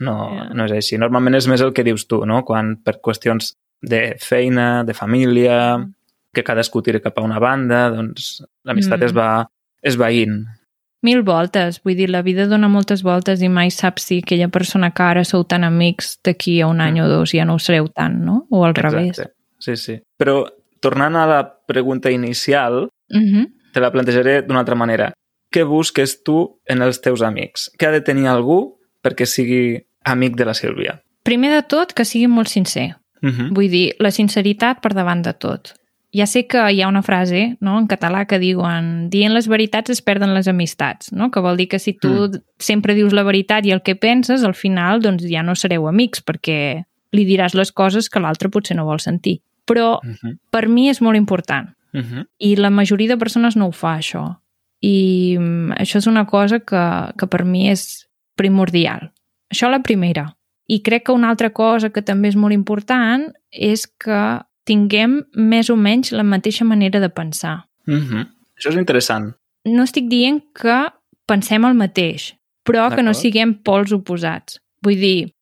no, 0.00 0.14
Ja. 0.32 0.46
no 0.54 0.64
és 0.64 0.72
així. 0.72 0.96
Normalment 0.98 1.36
és 1.36 1.46
més 1.50 1.60
el 1.60 1.74
que 1.76 1.84
dius 1.84 2.06
tu, 2.08 2.22
no? 2.26 2.40
Quan 2.48 2.76
per 2.82 3.00
qüestions 3.04 3.52
de 3.82 4.14
feina, 4.18 4.82
de 4.88 4.94
família, 4.94 5.58
que 6.34 6.42
cadascú 6.44 6.82
tira 6.82 7.00
cap 7.00 7.18
a 7.18 7.22
una 7.22 7.38
banda, 7.38 7.90
doncs 7.90 8.42
l'amistat 8.64 9.00
Mm. 9.00 9.04
es 9.04 9.12
va 9.16 9.48
esvaint. 9.82 10.46
Mil 11.02 11.22
voltes, 11.22 11.80
vull 11.82 11.96
dir, 11.96 12.08
la 12.10 12.22
vida 12.22 12.46
dona 12.46 12.68
moltes 12.68 13.02
voltes 13.02 13.42
i 13.42 13.48
mai 13.48 13.70
saps 13.74 14.02
si 14.06 14.18
aquella 14.22 14.48
persona 14.48 14.92
que 14.94 15.02
ara 15.02 15.24
sou 15.24 15.42
tan 15.44 15.64
amics 15.64 16.20
d'aquí 16.24 16.60
a 16.62 16.68
un 16.68 16.80
any 16.80 17.00
o 17.02 17.08
dos 17.08 17.32
ja 17.32 17.44
no 17.44 17.54
ho 17.54 17.58
sereu 17.58 17.88
tant, 17.88 18.20
no? 18.22 18.46
O 18.50 18.64
al 18.64 18.74
revés. 18.74 19.20
Sí, 19.58 19.76
sí. 19.76 20.00
Però 20.16 20.46
tornant 20.80 21.16
a 21.16 21.26
la 21.26 21.40
pregunta 21.66 22.10
inicial, 22.10 22.88
Uh 23.12 23.18
-huh. 23.18 23.46
te 23.74 23.80
la 23.80 23.90
plantejaré 23.90 24.42
d'una 24.42 24.60
altra 24.60 24.74
manera. 24.74 25.12
Què 25.52 25.66
busques 25.68 26.22
tu 26.22 26.60
en 26.64 26.80
els 26.82 27.00
teus 27.00 27.20
amics? 27.20 27.70
Què 27.78 27.88
ha 27.88 27.90
de 27.90 28.00
tenir 28.00 28.26
algú 28.26 28.78
perquè 29.02 29.26
sigui 29.26 29.84
amic 30.04 30.36
de 30.36 30.44
la 30.46 30.54
Sílvia? 30.54 31.02
Primer 31.24 31.50
de 31.52 31.62
tot, 31.62 31.92
que 31.92 32.04
sigui 32.04 32.26
molt 32.26 32.48
sincer. 32.48 32.96
Uh 33.22 33.28
-huh. 33.28 33.48
Vull 33.54 33.68
dir, 33.70 33.94
la 33.98 34.10
sinceritat 34.10 34.80
per 34.80 34.94
davant 34.94 35.22
de 35.24 35.32
tot. 35.34 35.74
Ja 36.12 36.26
sé 36.26 36.46
que 36.46 36.60
hi 36.72 36.82
ha 36.82 36.88
una 36.88 37.02
frase 37.02 37.56
no, 37.60 37.78
en 37.78 37.86
català 37.88 38.26
que 38.28 38.38
diuen 38.38 39.08
dient 39.08 39.32
les 39.32 39.48
veritats 39.48 39.90
es 39.90 40.02
perden 40.02 40.34
les 40.34 40.46
amistats, 40.48 41.10
no? 41.12 41.30
que 41.30 41.40
vol 41.40 41.56
dir 41.56 41.68
que 41.68 41.78
si 41.78 41.94
tu 41.94 42.08
Mm. 42.28 42.42
sempre 42.58 42.94
dius 42.94 43.12
la 43.12 43.22
veritat 43.22 43.64
i 43.64 43.70
el 43.72 43.80
que 43.82 43.96
penses, 43.96 44.44
al 44.44 44.54
final 44.54 45.00
doncs, 45.00 45.24
ja 45.24 45.42
no 45.42 45.54
sereu 45.54 45.88
amics 45.88 46.22
perquè 46.22 46.84
li 47.12 47.24
diràs 47.24 47.54
les 47.54 47.72
coses 47.72 48.08
que 48.10 48.20
l'altre 48.20 48.48
potser 48.50 48.76
no 48.76 48.84
vol 48.84 49.00
sentir. 49.00 49.40
Però 49.66 50.00
Uh 50.02 50.10
-huh. 50.10 50.38
per 50.50 50.68
mi 50.68 50.88
és 50.90 51.00
molt 51.00 51.16
important 51.16 51.70
Uh 51.94 52.00
-huh. 52.00 52.26
i 52.38 52.56
la 52.56 52.70
majoria 52.70 53.08
de 53.08 53.16
persones 53.16 53.56
no 53.56 53.66
ho 53.66 53.72
fa, 53.72 53.96
això. 53.98 54.38
I 54.80 55.36
mm, 55.38 55.70
això 55.72 55.96
és 55.98 56.06
una 56.06 56.26
cosa 56.26 56.60
que, 56.60 57.12
que 57.18 57.26
per 57.26 57.44
mi 57.44 57.68
és 57.70 58.08
primordial. 58.34 59.12
Això 59.50 59.70
la 59.70 59.80
primera. 59.82 60.36
I 60.66 60.80
crec 60.82 61.04
que 61.04 61.12
una 61.12 61.28
altra 61.30 61.50
cosa 61.50 61.90
que 61.90 62.02
també 62.02 62.28
és 62.28 62.36
molt 62.36 62.52
important 62.52 63.32
és 63.50 63.86
que 63.86 64.40
tinguem 64.64 65.24
més 65.34 65.70
o 65.70 65.76
menys 65.76 66.12
la 66.12 66.22
mateixa 66.22 66.64
manera 66.64 67.00
de 67.00 67.08
pensar. 67.08 67.64
Uh 67.86 67.94
-huh. 67.94 68.26
Això 68.58 68.68
és 68.70 68.76
interessant. 68.76 69.34
No 69.66 69.82
estic 69.82 70.08
dient 70.08 70.42
que 70.54 70.88
pensem 71.26 71.64
el 71.64 71.74
mateix, 71.74 72.34
però 72.64 72.94
que 72.94 73.02
no 73.02 73.14
siguem 73.14 73.54
pols 73.62 73.92
oposats. 73.92 74.60
Vull 74.82 74.96
dir, 75.00 75.32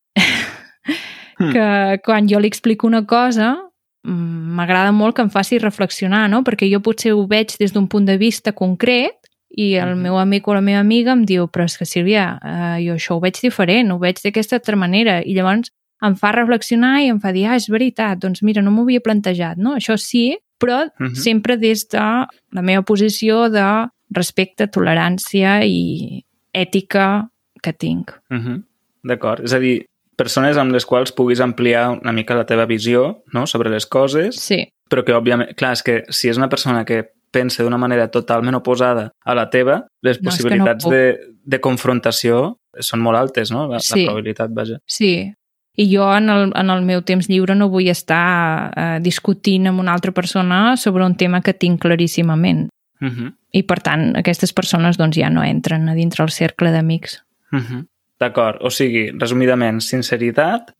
Hmm. 1.39 1.51
que 1.53 1.99
quan 2.05 2.27
jo 2.29 2.39
li 2.39 2.47
explico 2.47 2.85
una 2.87 3.05
cosa 3.05 3.57
mm, 4.03 4.53
m'agrada 4.55 4.91
molt 4.91 5.15
que 5.15 5.21
em 5.23 5.29
faci 5.29 5.57
reflexionar, 5.57 6.29
no? 6.29 6.43
Perquè 6.43 6.69
jo 6.71 6.79
potser 6.81 7.13
ho 7.13 7.25
veig 7.27 7.55
des 7.59 7.71
d'un 7.73 7.87
punt 7.87 8.05
de 8.05 8.17
vista 8.17 8.51
concret 8.51 9.15
i 9.49 9.73
el 9.75 9.95
Mhm. 9.95 10.01
meu 10.01 10.17
amic 10.17 10.47
o 10.47 10.53
la 10.53 10.61
meva 10.61 10.79
amiga 10.79 11.11
em 11.13 11.25
diu 11.25 11.47
però 11.47 11.65
és 11.65 11.77
que 11.77 11.85
Sílvia, 11.85 12.39
eh, 12.43 12.85
jo 12.85 12.93
això 12.93 13.15
ho 13.15 13.19
veig 13.19 13.39
diferent, 13.41 13.91
ho 13.91 13.97
veig 13.99 14.15
d'aquesta 14.23 14.55
altra 14.57 14.75
manera 14.75 15.21
i 15.25 15.33
llavors 15.33 15.71
em 16.01 16.15
fa 16.15 16.31
reflexionar 16.31 17.01
i 17.03 17.09
em 17.09 17.19
fa 17.21 17.31
dir, 17.31 17.45
ah, 17.47 17.55
és 17.55 17.67
veritat, 17.69 18.17
doncs 18.19 18.41
mira, 18.43 18.61
no 18.61 18.71
m'ho 18.71 18.83
havia 18.83 19.01
plantejat, 19.01 19.57
no? 19.57 19.75
Això 19.75 19.97
sí, 19.97 20.37
però 20.59 20.89
Mhm. 20.99 21.15
sempre 21.15 21.57
des 21.57 21.87
de 21.89 21.99
la 21.99 22.61
meva 22.61 22.81
posició 22.83 23.49
de 23.49 23.87
respecte, 24.13 24.67
tolerància 24.67 25.63
i 25.65 26.23
ètica 26.53 27.29
que 27.61 27.73
tinc. 27.73 28.11
Mhm. 28.29 28.63
D'acord. 29.03 29.43
És 29.43 29.53
a 29.53 29.59
dir, 29.59 29.85
persones 30.15 30.57
amb 30.57 30.71
les 30.71 30.85
quals 30.85 31.11
puguis 31.11 31.39
ampliar 31.39 31.89
una 32.01 32.11
mica 32.11 32.35
la 32.35 32.45
teva 32.45 32.65
visió 32.65 33.23
no? 33.33 33.47
sobre 33.47 33.69
les 33.69 33.85
coses, 33.87 34.35
Sí, 34.35 34.67
però 34.89 35.03
que, 35.05 35.13
òbviament, 35.13 35.55
clar, 35.55 35.71
és 35.73 35.81
que 35.83 36.03
si 36.09 36.29
és 36.29 36.37
una 36.37 36.49
persona 36.49 36.83
que 36.85 37.09
pensa 37.31 37.63
d'una 37.63 37.77
manera 37.77 38.09
totalment 38.11 38.55
oposada 38.55 39.11
a 39.23 39.33
la 39.33 39.49
teva, 39.49 39.87
les 40.03 40.17
No, 40.21 40.29
és 40.29 40.37
que 40.37 40.43
possibilitats 40.43 40.83
no 40.85 40.89
puc. 40.89 40.93
de, 40.93 41.19
de 41.45 41.59
confrontació 41.61 42.57
són 42.79 42.99
molt 43.01 43.17
altes, 43.17 43.51
no? 43.51 43.67
La, 43.67 43.79
Sí. 43.79 44.01
la 44.01 44.11
probabilitat, 44.11 44.51
vaja. 44.53 44.77
Sí, 44.85 45.33
i 45.77 45.87
jo 45.95 46.07
en 46.15 46.29
el, 46.29 46.51
en 46.55 46.69
el 46.69 46.83
meu 46.85 47.01
temps 47.07 47.29
lliure 47.31 47.55
no 47.55 47.69
vull 47.71 47.87
estar 47.91 48.71
eh, 48.75 48.99
discutint 49.03 49.69
amb 49.71 49.79
una 49.79 49.93
altra 49.93 50.11
persona 50.11 50.75
sobre 50.77 51.05
un 51.05 51.15
tema 51.15 51.41
que 51.41 51.53
tinc 51.53 51.81
claríssimament. 51.81 52.67
Mhm. 52.99 53.31
I, 53.51 53.63
per 53.67 53.81
tant, 53.83 54.11
aquestes 54.15 54.53
persones 54.53 54.97
doncs, 54.97 55.17
ja 55.17 55.29
no 55.29 55.43
entren 55.43 55.89
a 55.89 55.95
dintre 55.95 56.23
el 56.23 56.31
cercle 56.31 56.71
d'amics. 56.71 57.17
Mhm. 57.51 57.85
D'acord, 58.19 58.61
o 58.61 58.69
sigui, 58.69 59.09
resumidament, 59.17 59.81
sinceritat 59.81 60.71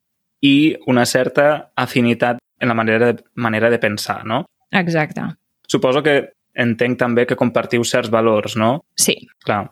i 0.41 0.77
una 0.87 1.05
certa 1.05 1.71
afinitat 1.75 2.37
en 2.59 2.67
la 2.67 2.73
manera 2.73 3.11
de, 3.11 3.23
manera 3.33 3.69
de 3.69 3.79
pensar, 3.79 4.25
no? 4.25 4.45
Exacte. 4.71 5.21
Suposo 5.67 6.03
que 6.03 6.33
entenc 6.53 6.99
també 6.99 7.25
que 7.25 7.35
compartiu 7.35 7.83
certs 7.83 8.11
valors, 8.13 8.55
no? 8.55 8.83
Sí. 8.95 9.15
Clar, 9.43 9.65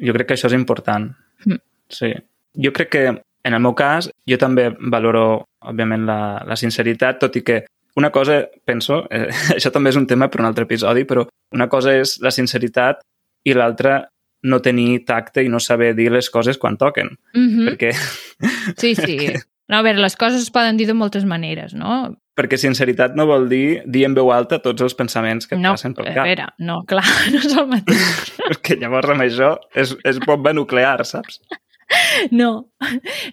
jo 0.00 0.14
crec 0.14 0.28
que 0.28 0.36
això 0.38 0.46
és 0.46 0.56
important. 0.56 1.10
Mm. 1.44 1.60
Sí. 1.88 2.12
Jo 2.54 2.72
crec 2.72 2.90
que, 2.92 3.04
en 3.48 3.56
el 3.56 3.64
meu 3.64 3.74
cas, 3.76 4.10
jo 4.28 4.38
també 4.40 4.68
valoro, 4.92 5.24
òbviament, 5.64 6.04
la, 6.08 6.20
la 6.46 6.56
sinceritat, 6.60 7.18
tot 7.22 7.38
i 7.40 7.42
que 7.46 7.62
una 7.98 8.12
cosa, 8.14 8.42
penso, 8.68 9.02
eh, 9.10 9.26
això 9.56 9.72
també 9.74 9.90
és 9.94 9.98
un 10.00 10.06
tema 10.06 10.28
per 10.30 10.42
un 10.42 10.50
altre 10.50 10.68
episodi, 10.68 11.06
però 11.08 11.24
una 11.56 11.68
cosa 11.72 11.96
és 11.96 12.18
la 12.22 12.34
sinceritat 12.34 13.02
i 13.48 13.56
l'altra 13.56 14.02
no 14.48 14.60
tenir 14.62 15.02
tacte 15.08 15.42
i 15.42 15.50
no 15.50 15.58
saber 15.58 15.94
dir 15.98 16.12
les 16.14 16.28
coses 16.30 16.60
quan 16.62 16.76
toquen. 16.78 17.16
Mm 17.34 17.48
-hmm. 17.48 17.68
Perquè, 17.68 17.92
Sí, 18.80 18.94
sí. 18.94 19.32
No, 19.68 19.78
a 19.78 19.82
veure, 19.82 20.00
les 20.00 20.16
coses 20.16 20.42
es 20.42 20.50
poden 20.50 20.76
dir 20.76 20.86
de 20.86 20.94
moltes 20.94 21.24
maneres, 21.24 21.74
no? 21.74 22.16
perquè 22.38 22.56
sinceritat 22.56 23.16
no 23.18 23.26
vol 23.26 23.48
dir 23.50 23.82
dir 23.84 24.04
en 24.06 24.14
veu 24.14 24.30
alta 24.30 24.60
tots 24.62 24.84
els 24.86 24.94
pensaments 24.94 25.48
que 25.48 25.56
et 25.56 25.60
no, 25.60 25.70
passen 25.74 25.94
pel 25.96 26.06
a 26.06 26.14
cap. 26.14 26.28
veure, 26.28 26.46
no, 26.58 26.84
clar, 26.90 27.04
no 27.32 27.38
és 27.38 27.56
el 27.56 27.66
mateix. 27.66 28.34
Perquè 28.38 28.78
llavors 28.78 29.10
amb 29.10 29.22
això 29.26 29.56
és, 29.74 29.96
és 30.04 30.20
bomba 30.24 30.52
nuclear, 30.52 31.04
saps? 31.04 31.40
No, 32.30 32.68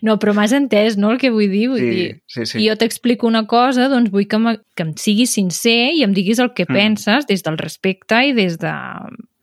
no 0.02 0.18
però 0.22 0.34
m'has 0.34 0.54
entès, 0.56 0.96
no, 0.98 1.12
el 1.12 1.18
que 1.20 1.30
vull 1.34 1.50
dir? 1.52 1.68
Vull 1.70 1.80
Sí, 1.82 1.90
dir, 1.92 2.10
sí, 2.28 2.46
sí. 2.46 2.62
Jo 2.68 2.76
t'explico 2.80 3.28
una 3.28 3.46
cosa, 3.48 3.90
doncs 3.92 4.12
vull 4.14 4.28
que, 4.32 4.38
que 4.76 4.84
em 4.86 4.94
siguis 4.96 5.34
sincer 5.36 5.92
i 5.96 6.04
em 6.04 6.14
diguis 6.16 6.40
el 6.40 6.54
que 6.54 6.66
Mm. 6.70 6.74
penses 6.74 7.28
des 7.28 7.44
del 7.44 7.58
respecte 7.58 8.16
i 8.30 8.34
des 8.34 8.58
de... 8.60 8.72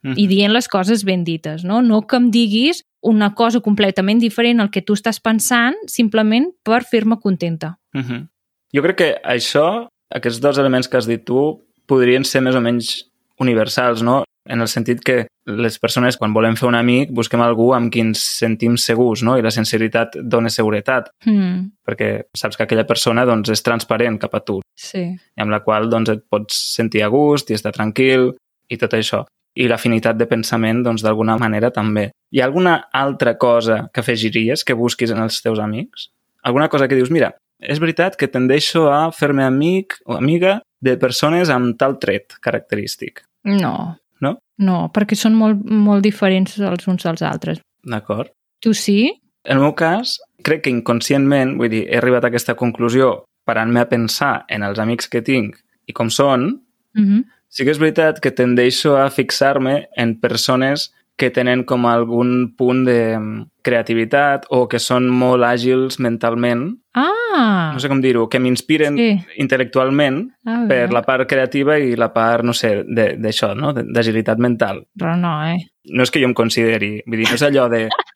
Mhm. 0.03 0.17
i 0.19 0.25
dient 0.27 0.51
les 0.51 0.67
coses 0.67 1.05
ben 1.07 1.23
dites, 1.23 1.63
no? 1.63 1.81
No 1.81 2.01
que 2.07 2.17
em 2.17 2.29
diguis 2.31 2.81
una 3.01 3.33
cosa 3.35 3.61
completament 3.61 4.19
diferent 4.19 4.59
al 4.59 4.69
que 4.69 4.81
tu 4.81 4.93
estàs 4.97 5.21
pensant 5.23 5.75
simplement 5.87 6.49
per 6.63 6.81
fer-me 6.83 7.15
contenta. 7.23 7.77
Mhm. 7.93 8.27
Jo 8.75 8.81
crec 8.81 8.97
que 8.97 9.09
això, 9.23 9.87
aquests 10.11 10.41
dos 10.41 10.57
elements 10.57 10.89
que 10.89 10.97
has 10.97 11.07
dit 11.07 11.23
tu, 11.23 11.61
podrien 11.87 12.25
ser 12.25 12.41
més 12.41 12.55
o 12.55 12.59
menys 12.61 13.05
universals, 13.39 14.01
no? 14.03 14.23
En 14.49 14.59
el 14.59 14.67
sentit 14.67 14.99
que 14.99 15.27
les 15.47 15.77
persones, 15.79 16.17
quan 16.19 16.33
volem 16.35 16.55
fer 16.59 16.67
un 16.67 16.75
amic, 16.75 17.11
busquem 17.15 17.41
algú 17.43 17.69
amb 17.75 17.91
qui 17.91 18.01
ens 18.03 18.21
sentim 18.39 18.75
segurs, 18.79 19.23
no? 19.23 19.37
I 19.39 19.43
la 19.43 19.51
sinceritat 19.51 20.17
dona 20.19 20.51
seguretat, 20.51 21.11
Mm, 21.25 21.71
perquè 21.87 22.25
saps 22.35 22.57
que 22.57 22.63
aquella 22.63 22.87
persona 22.87 23.25
doncs, 23.25 23.49
és 23.49 23.63
transparent 23.63 24.19
cap 24.19 24.35
a 24.35 24.41
tu, 24.43 24.61
sí. 24.75 25.03
i 25.15 25.41
amb 25.41 25.51
la 25.51 25.61
qual 25.63 25.89
doncs, 25.89 26.09
et 26.09 26.23
pots 26.29 26.55
sentir 26.75 27.03
a 27.03 27.07
gust 27.07 27.49
i 27.49 27.53
estar 27.53 27.71
tranquil 27.71 28.33
i 28.69 28.77
tot 28.77 28.93
això. 28.93 29.23
I 29.55 29.67
l'afinitat 29.67 30.17
de 30.17 30.25
pensament, 30.25 30.83
doncs, 30.83 31.03
d'alguna 31.03 31.37
manera 31.37 31.71
també. 31.71 32.11
Hi 32.31 32.41
ha 32.41 32.45
alguna 32.45 32.89
altra 32.91 33.37
cosa 33.37 33.89
que 33.93 34.01
afegiries 34.01 34.63
que 34.63 34.73
busquis 34.73 35.11
en 35.11 35.19
els 35.19 35.41
teus 35.41 35.59
amics? 35.59 36.09
Alguna 36.43 36.67
cosa 36.69 36.87
que 36.87 36.95
dius, 36.95 37.11
mira, 37.11 37.35
és 37.59 37.79
veritat 37.79 38.17
que 38.19 38.27
tendeixo 38.27 38.89
a 38.91 39.11
fer-me 39.11 39.43
amic 39.43 39.99
o 40.05 40.17
amiga 40.17 40.61
de 40.81 40.97
persones 40.97 41.49
amb 41.49 41.77
tal 41.79 41.99
tret 41.99 42.35
característic. 42.41 43.23
No. 43.43 43.95
No? 44.23 44.37
No, 44.63 44.87
perquè 44.95 45.17
són 45.19 45.35
molt, 45.35 45.61
molt 45.65 46.05
diferents 46.05 46.55
els 46.59 46.87
uns 46.87 47.03
dels 47.03 47.23
altres. 47.27 47.61
D'acord? 47.83 48.31
Tu 48.63 48.73
sí? 48.77 49.11
En 49.43 49.57
el 49.57 49.65
meu 49.65 49.73
cas, 49.75 50.17
crec 50.47 50.63
que 50.63 50.71
inconscientment, 50.71 51.57
vull 51.59 51.71
dir, 51.73 51.83
he 51.89 51.99
arribat 51.99 52.23
a 52.23 52.31
aquesta 52.31 52.55
conclusió 52.55 53.25
parant-me 53.43 53.81
a 53.83 53.89
pensar 53.89 54.45
en 54.47 54.63
els 54.63 54.79
amics 54.79 55.09
que 55.11 55.23
tinc 55.25 55.57
i 55.87 55.95
com 55.95 56.09
són, 56.09 56.63
Mm 56.93 57.05
-hmm. 57.05 57.23
Sí 57.49 57.63
que 57.63 57.71
és 57.71 57.77
veritat 57.77 58.19
que 58.19 58.31
tendeixo 58.31 58.97
a 58.97 59.09
fixar-me 59.09 59.87
en 59.95 60.19
persones 60.19 60.91
que 61.17 61.29
tenen 61.29 61.63
com 61.63 61.85
algun 61.85 62.55
punt 62.57 62.85
de 62.87 63.17
mm, 63.19 63.43
creativitat 63.63 64.45
o 64.49 64.67
que 64.67 64.79
són 64.81 65.07
molt 65.09 65.43
àgils 65.45 65.99
mentalment, 65.99 66.71
Ah! 66.95 67.71
no 67.73 67.79
sé 67.81 67.89
com 67.89 68.01
dir-ho, 68.01 68.27
que 68.29 68.39
m'inspiren 68.39 68.97
Sí. 68.97 69.17
intel·lectualment 69.41 70.27
A 70.45 70.65
per 70.69 70.91
la 70.93 71.01
part 71.01 71.27
creativa 71.29 71.77
i 71.79 71.95
la 71.95 72.11
part, 72.13 72.43
no 72.45 72.53
sé, 72.53 72.83
de- 72.85 73.15
d'això, 73.17 73.55
no? 73.57 73.73
De- 73.73 73.83
d'agilitat 73.87 74.37
mental. 74.37 74.83
Però 74.99 75.15
no, 75.17 75.31
eh? 75.47 75.57
No 75.93 76.03
és 76.03 76.11
que 76.11 76.19
jo 76.21 76.27
em 76.27 76.33
consideri, 76.37 77.01
vull 77.05 77.17
dir, 77.23 77.27
no 77.29 77.35
és 77.35 77.41
allò 77.43 77.67
de... 77.69 77.87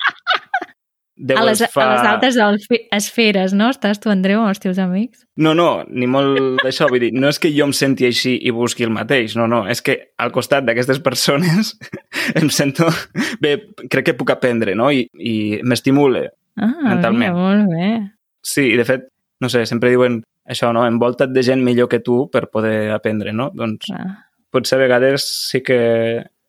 Déu 1.18 1.38
A 1.40 1.44
les, 1.48 1.62
fa... 1.74 1.82
a 1.82 1.94
les 1.96 2.08
altes 2.12 2.36
alfe- 2.38 2.84
esferes, 2.94 3.54
no? 3.58 3.72
Estàs 3.74 3.98
tu, 4.00 4.12
Andreu, 4.14 4.44
amb 4.44 4.52
els 4.54 4.60
teus 4.62 4.78
amics? 4.78 5.24
No, 5.42 5.56
no, 5.58 5.84
ni 5.90 6.06
molt 6.06 6.62
d'això. 6.62 6.86
Vull 6.92 7.02
dir, 7.02 7.10
no 7.18 7.32
és 7.32 7.40
que 7.42 7.50
jo 7.56 7.66
em 7.66 7.74
senti 7.74 8.06
així 8.06 8.36
i 8.46 8.54
busqui 8.54 8.86
el 8.86 8.94
mateix, 8.94 9.34
no, 9.36 9.48
no. 9.50 9.64
És 9.68 9.82
que 9.82 9.96
al 10.22 10.30
costat 10.36 10.68
d'aquestes 10.68 11.00
persones 11.02 11.74
em 12.40 12.52
sento... 12.54 12.86
Bé, 13.42 13.56
crec 13.90 14.12
que 14.12 14.18
puc 14.20 14.30
aprendre, 14.36 14.76
no? 14.78 14.92
I, 14.94 15.08
i 15.18 15.36
m'estimula. 15.66 16.28
Ah, 16.58 16.70
Mentalment. 16.94 17.34
Mira, 17.34 17.34
molt 17.34 17.74
bé. 17.74 17.90
Sí, 18.46 18.68
i 18.74 18.78
de 18.78 18.86
fet, 18.86 19.10
no 19.42 19.50
sé, 19.50 19.66
sempre 19.70 19.90
diuen 19.94 20.22
això, 20.48 20.70
no? 20.74 20.86
Envolta't 20.86 21.34
de 21.34 21.42
gent 21.44 21.66
millor 21.66 21.90
que 21.90 22.00
tu 22.06 22.28
per 22.30 22.46
poder 22.54 22.92
aprendre, 22.94 23.34
no? 23.34 23.50
Doncs 23.58 23.90
Ah. 23.94 24.06
potser 24.54 24.78
a 24.78 24.86
vegades 24.86 25.26
sí 25.50 25.60
que 25.66 25.82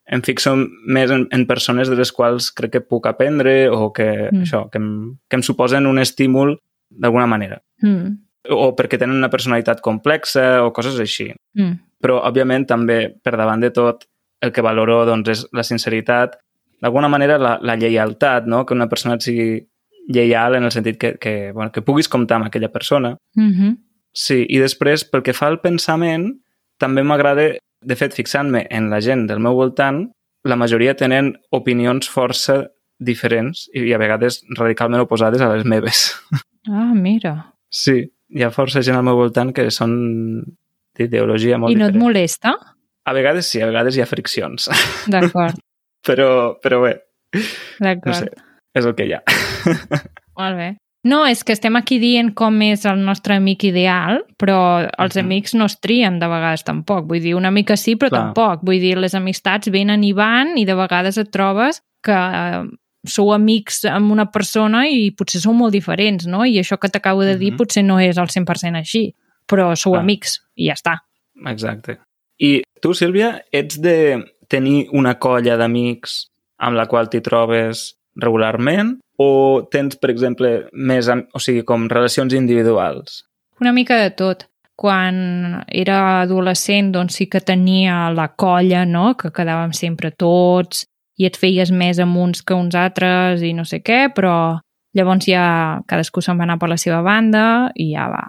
em 0.09 0.21
fixo 0.25 0.55
més 0.87 1.11
en, 1.11 1.27
en 1.31 1.45
persones 1.45 1.89
de 1.89 1.95
les 1.95 2.11
quals 2.11 2.49
crec 2.55 2.71
que 2.71 2.81
puc 2.81 3.07
aprendre 3.07 3.69
o 3.69 3.91
que, 3.93 4.29
Mm. 4.31 4.41
això, 4.43 4.69
que 4.71 4.77
em, 4.81 5.17
que 5.29 5.37
em 5.37 5.43
suposen 5.43 5.85
un 5.85 5.99
estímul 5.99 6.57
d'alguna 6.89 7.27
manera. 7.27 7.61
Mm. 7.81 8.17
O 8.49 8.75
perquè 8.75 8.97
tenen 8.97 9.17
una 9.17 9.29
personalitat 9.29 9.81
complexa 9.81 10.63
o 10.63 10.73
coses 10.73 10.99
així. 10.99 11.33
Mm. 11.55 11.85
però 11.99 12.21
òbviament 12.23 12.65
també 12.65 13.09
per 13.21 13.35
davant 13.35 13.59
de 13.59 13.71
tot 13.75 14.05
el 14.41 14.53
que 14.53 14.61
valoro 14.63 15.05
doncs, 15.05 15.29
és 15.29 15.41
la 15.51 15.63
sinceritat, 15.63 16.37
d'alguna 16.79 17.09
manera 17.11 17.37
la, 17.37 17.57
la 17.61 17.75
lleialtat, 17.75 18.45
no? 18.47 18.65
que 18.65 18.73
una 18.73 18.87
persona 18.87 19.15
et 19.15 19.21
sigui 19.21 19.67
lleial 20.07 20.55
en 20.55 20.63
el 20.63 20.71
sentit 20.71 20.97
que, 20.97 21.17
que, 21.19 21.51
bueno, 21.51 21.71
que 21.71 21.83
puguis 21.83 22.07
comptar 22.07 22.37
amb 22.37 22.47
aquella 22.47 22.71
persona. 22.71 23.17
Mm 23.35 23.51
-hmm. 23.51 23.77
Sí, 24.13 24.45
i 24.47 24.59
després, 24.59 25.03
pel 25.03 25.23
que 25.23 25.33
fa 25.33 25.47
al 25.47 25.59
pensament, 25.59 26.39
també 26.77 27.03
m'agrada, 27.03 27.57
de 27.85 27.95
fet, 27.95 28.13
fixant-me 28.17 28.65
en 28.69 28.89
la 28.91 28.99
gent 29.01 29.25
del 29.29 29.39
meu 29.43 29.55
voltant, 29.57 30.05
la 30.47 30.55
majoria 30.59 30.95
tenen 30.95 31.33
opinions 31.55 32.07
força 32.11 32.61
diferents 32.99 33.67
i 33.75 33.93
a 33.95 33.99
vegades 34.01 34.41
radicalment 34.57 35.01
oposades 35.05 35.41
a 35.41 35.51
les 35.55 35.65
meves. 35.65 36.09
Ah, 36.69 36.91
mira. 36.93 37.31
Sí, 37.71 37.93
hi 38.35 38.43
ha 38.43 38.49
força 38.53 38.81
gent 38.85 38.97
al 38.99 39.05
meu 39.07 39.15
voltant 39.17 39.53
que 39.55 39.63
són 39.73 39.93
d'ideologia 40.99 41.57
molt 41.57 41.71
I 41.71 41.77
no 41.79 41.87
et 41.87 41.93
diferent. 41.95 42.03
molesta? 42.03 42.51
A 43.07 43.13
vegades 43.15 43.47
sí, 43.49 43.61
a 43.63 43.69
vegades 43.71 43.95
hi 43.97 44.03
ha 44.03 44.05
friccions. 44.09 44.67
D'acord, 45.13 45.57
però, 46.05 46.27
però 46.61 46.81
bé, 46.83 46.91
no 47.33 47.87
d'acord. 47.87 48.19
sé, 48.19 48.27
és 48.75 48.85
el 48.85 48.93
que 48.99 49.07
hi 49.07 49.15
ha. 49.15 49.21
Molt 50.37 50.59
bé. 50.59 50.69
No, 51.03 51.21
és 51.25 51.45
que 51.47 51.53
estem 51.55 51.77
aquí 51.79 51.95
dient 51.99 52.33
com 52.35 52.57
és 52.61 52.83
el 52.85 52.99
nostre 53.05 53.37
amic 53.39 53.63
ideal, 53.69 54.25
però 54.37 54.89
els 54.97 55.15
Mhm. 55.15 55.23
amics 55.25 55.53
no 55.55 55.65
es 55.65 55.79
trien 55.79 56.19
de 56.19 56.27
vegades 56.27 56.63
tampoc. 56.65 57.07
Vull 57.07 57.21
dir, 57.21 57.35
una 57.35 57.51
mica 57.51 57.77
sí, 57.77 57.95
però 57.95 58.09
Clar. 58.09 58.21
tampoc. 58.33 58.61
Vull 58.63 58.79
dir, 58.81 58.97
les 58.97 59.15
amistats 59.15 59.69
venen 59.71 60.03
i 60.03 60.11
van 60.11 60.57
i 60.57 60.65
de 60.65 60.73
vegades 60.75 61.17
et 61.17 61.31
trobes 61.31 61.81
que 62.03 62.11
eh, 62.11 62.63
sou 63.05 63.31
amics 63.33 63.85
amb 63.85 64.11
una 64.11 64.25
persona 64.29 64.89
i 64.89 65.11
potser 65.11 65.39
sou 65.39 65.53
molt 65.53 65.71
diferents, 65.71 66.27
no? 66.27 66.43
I 66.45 66.59
això 66.59 66.77
que 66.77 66.89
t'acabo 66.89 67.23
de 67.23 67.37
dir 67.37 67.51
Mhm. 67.53 67.57
potser 67.57 67.83
no 67.85 67.97
és 67.99 68.17
al 68.17 68.27
100% 68.27 68.75
així, 68.75 69.15
però 69.47 69.73
sou 69.77 69.93
Clar. 69.93 70.01
amics 70.03 70.41
i 70.57 70.67
ja 70.67 70.73
està. 70.73 70.97
Exacte. 71.47 71.97
I 72.41 72.61
tu, 72.81 72.93
Sílvia, 72.93 73.41
ets 73.53 73.79
de 73.81 74.25
tenir 74.49 74.89
una 74.91 75.15
colla 75.17 75.55
d'amics 75.55 76.27
amb 76.59 76.75
la 76.75 76.87
qual 76.87 77.07
t'hi 77.09 77.21
trobes 77.21 77.95
regularment 78.17 78.97
o 79.19 79.67
tens, 79.71 79.97
per 79.99 80.09
exemple, 80.13 80.69
més, 80.73 81.09
o 81.09 81.41
sigui, 81.43 81.65
com 81.67 81.89
relacions 81.91 82.33
individuals? 82.33 83.23
Una 83.59 83.73
mica 83.75 83.99
de 83.99 84.13
tot. 84.15 84.47
Quan 84.79 85.59
era 85.67 86.21
adolescent, 86.21 86.93
doncs 86.95 87.17
sí 87.19 87.27
que 87.27 87.41
tenia 87.43 88.07
la 88.15 88.29
colla, 88.39 88.85
no?, 88.87 89.11
que 89.19 89.33
quedàvem 89.35 89.73
sempre 89.75 90.13
tots 90.15 90.85
i 91.19 91.27
et 91.27 91.35
feies 91.35 91.71
més 91.75 91.99
amb 91.99 92.15
uns 92.15 92.41
que 92.47 92.55
uns 92.55 92.77
altres 92.79 93.43
i 93.43 93.51
no 93.53 93.65
sé 93.67 93.81
què, 93.83 94.05
però 94.15 94.55
llavors 94.95 95.27
ja 95.27 95.43
cadascú 95.87 96.23
se'n 96.23 96.39
va 96.39 96.47
anar 96.47 96.55
per 96.61 96.69
la 96.71 96.79
seva 96.79 97.01
banda 97.03 97.43
i 97.75 97.91
ja 97.91 98.07
va, 98.07 98.23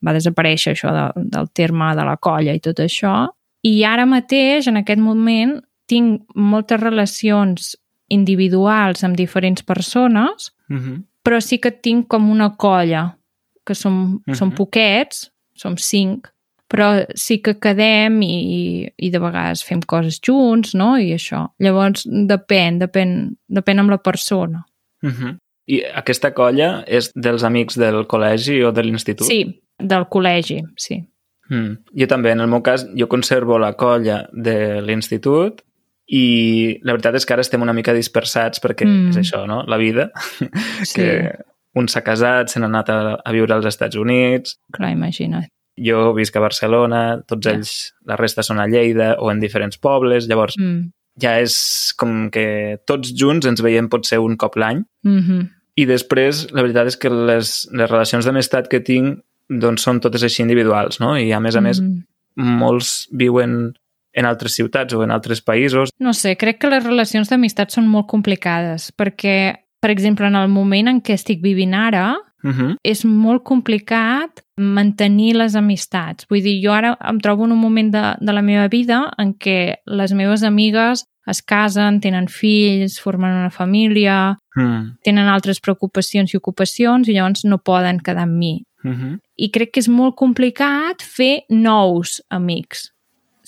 va 0.00 0.16
desaparèixer 0.16 0.72
això 0.72 0.94
de, 0.96 1.04
del 1.36 1.50
terme 1.52 1.92
de 1.98 2.06
la 2.08 2.16
colla 2.16 2.56
i 2.56 2.64
tot 2.64 2.80
això. 2.80 3.28
I 3.60 3.84
ara 3.84 4.08
mateix, 4.08 4.70
en 4.72 4.80
aquest 4.80 5.04
moment, 5.04 5.58
tinc 5.90 6.24
moltes 6.34 6.80
relacions 6.80 7.74
individuals 8.10 9.04
amb 9.04 9.16
diferents 9.16 9.62
persones, 9.62 10.52
Uh 10.68 10.76
-huh. 10.76 11.02
però 11.24 11.40
sí 11.40 11.58
que 11.58 11.70
tinc 11.70 12.06
com 12.08 12.30
una 12.30 12.56
colla, 12.56 13.16
que 13.64 13.74
som, 13.74 14.14
uh 14.14 14.20
-huh. 14.26 14.34
som 14.34 14.48
Mhm. 14.48 14.56
poquets, 14.56 15.32
som 15.54 15.76
cinc, 15.76 16.28
però 16.68 17.04
sí 17.14 17.40
que 17.42 17.58
quedem 17.58 18.22
i, 18.22 18.92
i 18.96 19.10
de 19.10 19.18
vegades 19.18 19.64
fem 19.64 19.80
coses 19.80 20.20
junts, 20.20 20.74
no? 20.74 20.96
I 20.98 21.12
això. 21.14 21.48
Llavors, 21.58 22.06
depèn, 22.06 22.78
depèn, 22.78 23.34
depèn 23.48 23.78
amb 23.78 23.90
la 23.90 23.98
persona. 23.98 24.64
Uh 25.02 25.10
-huh. 25.10 25.36
I 25.66 25.82
aquesta 25.94 26.32
colla 26.32 26.84
és 26.86 27.12
dels 27.14 27.42
amics 27.42 27.76
del 27.76 28.06
col·legi 28.06 28.64
o 28.64 28.72
de 28.72 28.82
l'institut? 28.82 29.26
Sí, 29.26 29.60
del 29.78 30.04
col·legi, 30.04 30.62
sí. 30.76 31.04
Mm. 31.48 31.76
Jo 32.00 32.06
també, 32.06 32.30
en 32.30 32.40
el 32.40 32.46
meu 32.48 32.62
cas, 32.62 32.86
jo 32.96 33.08
conservo 33.08 33.58
la 33.58 33.72
colla 33.72 34.28
de 34.32 34.80
l'institut 34.82 35.62
i 36.10 36.78
la 36.82 36.92
veritat 36.96 37.14
és 37.14 37.26
que 37.26 37.32
ara 37.36 37.42
estem 37.44 37.62
una 37.62 37.72
mica 37.76 37.94
dispersats 37.94 38.58
perquè 38.62 38.84
Mm. 38.86 39.10
és 39.10 39.16
això, 39.22 39.46
no? 39.46 39.62
La 39.66 39.76
vida, 39.78 40.10
Sí, 40.82 40.94
que 41.00 41.38
un 41.74 41.86
s'ha 41.88 42.02
casat, 42.02 42.48
se 42.50 42.58
n'ha 42.58 42.66
anat 42.66 42.88
a, 42.90 42.98
a 43.24 43.32
viure 43.32 43.54
als 43.54 43.66
Estats 43.66 43.96
Units, 43.96 44.56
clar, 44.74 44.90
imagina't. 44.92 45.46
jo 45.78 46.12
visc 46.14 46.34
a 46.36 46.40
Barcelona, 46.40 47.22
tots 47.26 47.46
Ja. 47.46 47.52
ells, 47.54 47.92
la 48.04 48.16
resta 48.16 48.42
són 48.42 48.58
a 48.60 48.66
Lleida 48.66 49.16
o 49.20 49.30
en 49.30 49.38
diferents 49.40 49.78
pobles, 49.78 50.26
llavors 50.28 50.56
Mm. 50.58 50.90
ja 51.20 51.38
és 51.40 51.92
com 51.96 52.28
que 52.30 52.78
tots 52.86 53.14
junts 53.14 53.46
ens 53.46 53.62
veiem 53.62 53.88
potser 53.88 54.18
un 54.18 54.36
cop 54.36 54.56
l'any 54.56 54.84
Mm 55.04 55.18
-hmm. 55.20 55.48
i 55.76 55.86
després 55.86 56.50
la 56.52 56.62
veritat 56.62 56.86
és 56.88 56.96
que 56.96 57.08
les, 57.10 57.68
les 57.72 57.90
relacions 57.90 58.24
d'amistat 58.24 58.68
que 58.68 58.80
tinc 58.80 59.20
doncs 59.48 59.82
són 59.82 60.00
totes 60.00 60.22
així 60.22 60.42
individuals, 60.42 60.98
no? 61.00 61.16
I 61.16 61.32
a 61.32 61.40
més 61.40 61.54
a 61.56 61.60
més 61.60 61.80
Mm. 61.80 62.02
molts 62.36 63.08
viuen 63.12 63.74
en 64.12 64.24
altres 64.24 64.54
ciutats 64.54 64.94
o 64.94 65.02
en 65.04 65.10
altres 65.10 65.40
països. 65.42 65.90
No 65.98 66.12
sé, 66.12 66.36
crec 66.36 66.58
que 66.58 66.70
les 66.70 66.84
relacions 66.84 67.28
d'amistat 67.28 67.70
són 67.70 67.86
molt 67.86 68.06
complicades 68.06 68.92
perquè, 68.96 69.54
per 69.80 69.90
exemple, 69.90 70.26
en 70.26 70.34
el 70.36 70.48
moment 70.48 70.88
en 70.88 71.00
què 71.00 71.14
estic 71.14 71.40
vivint 71.42 71.74
ara, 71.74 72.16
Uh 72.42 72.50
-huh. 72.52 72.76
és 72.82 73.04
molt 73.04 73.42
complicat 73.42 74.30
mantenir 74.56 75.34
les 75.36 75.54
amistats. 75.54 76.26
Vull 76.30 76.40
dir, 76.42 76.62
jo 76.64 76.72
ara 76.72 76.96
em 77.08 77.18
trobo 77.18 77.44
en 77.44 77.52
un 77.52 77.58
moment 77.58 77.92
de, 77.92 78.16
de 78.18 78.32
la 78.32 78.40
meva 78.42 78.66
vida 78.68 79.10
en 79.18 79.34
què 79.34 79.74
les 79.86 80.12
meves 80.12 80.42
amigues 80.42 81.04
es 81.26 81.42
casen, 81.42 82.00
tenen 82.00 82.28
fills, 82.28 82.98
formen 82.98 83.30
una 83.30 83.50
família, 83.50 84.36
Mm. 84.56 84.96
tenen 85.04 85.28
altres 85.28 85.60
preocupacions 85.60 86.32
i 86.34 86.36
ocupacions 86.36 87.08
i 87.08 87.12
llavors 87.12 87.44
no 87.44 87.58
poden 87.58 88.00
quedar 88.00 88.22
amb 88.22 88.36
mi. 88.38 88.64
Uh 88.84 88.90
-huh. 88.90 89.18
I 89.36 89.50
crec 89.50 89.70
que 89.72 89.80
és 89.80 89.88
molt 89.88 90.14
complicat 90.16 91.02
fer 91.02 91.42
nous 91.50 92.22
amics. 92.30 92.90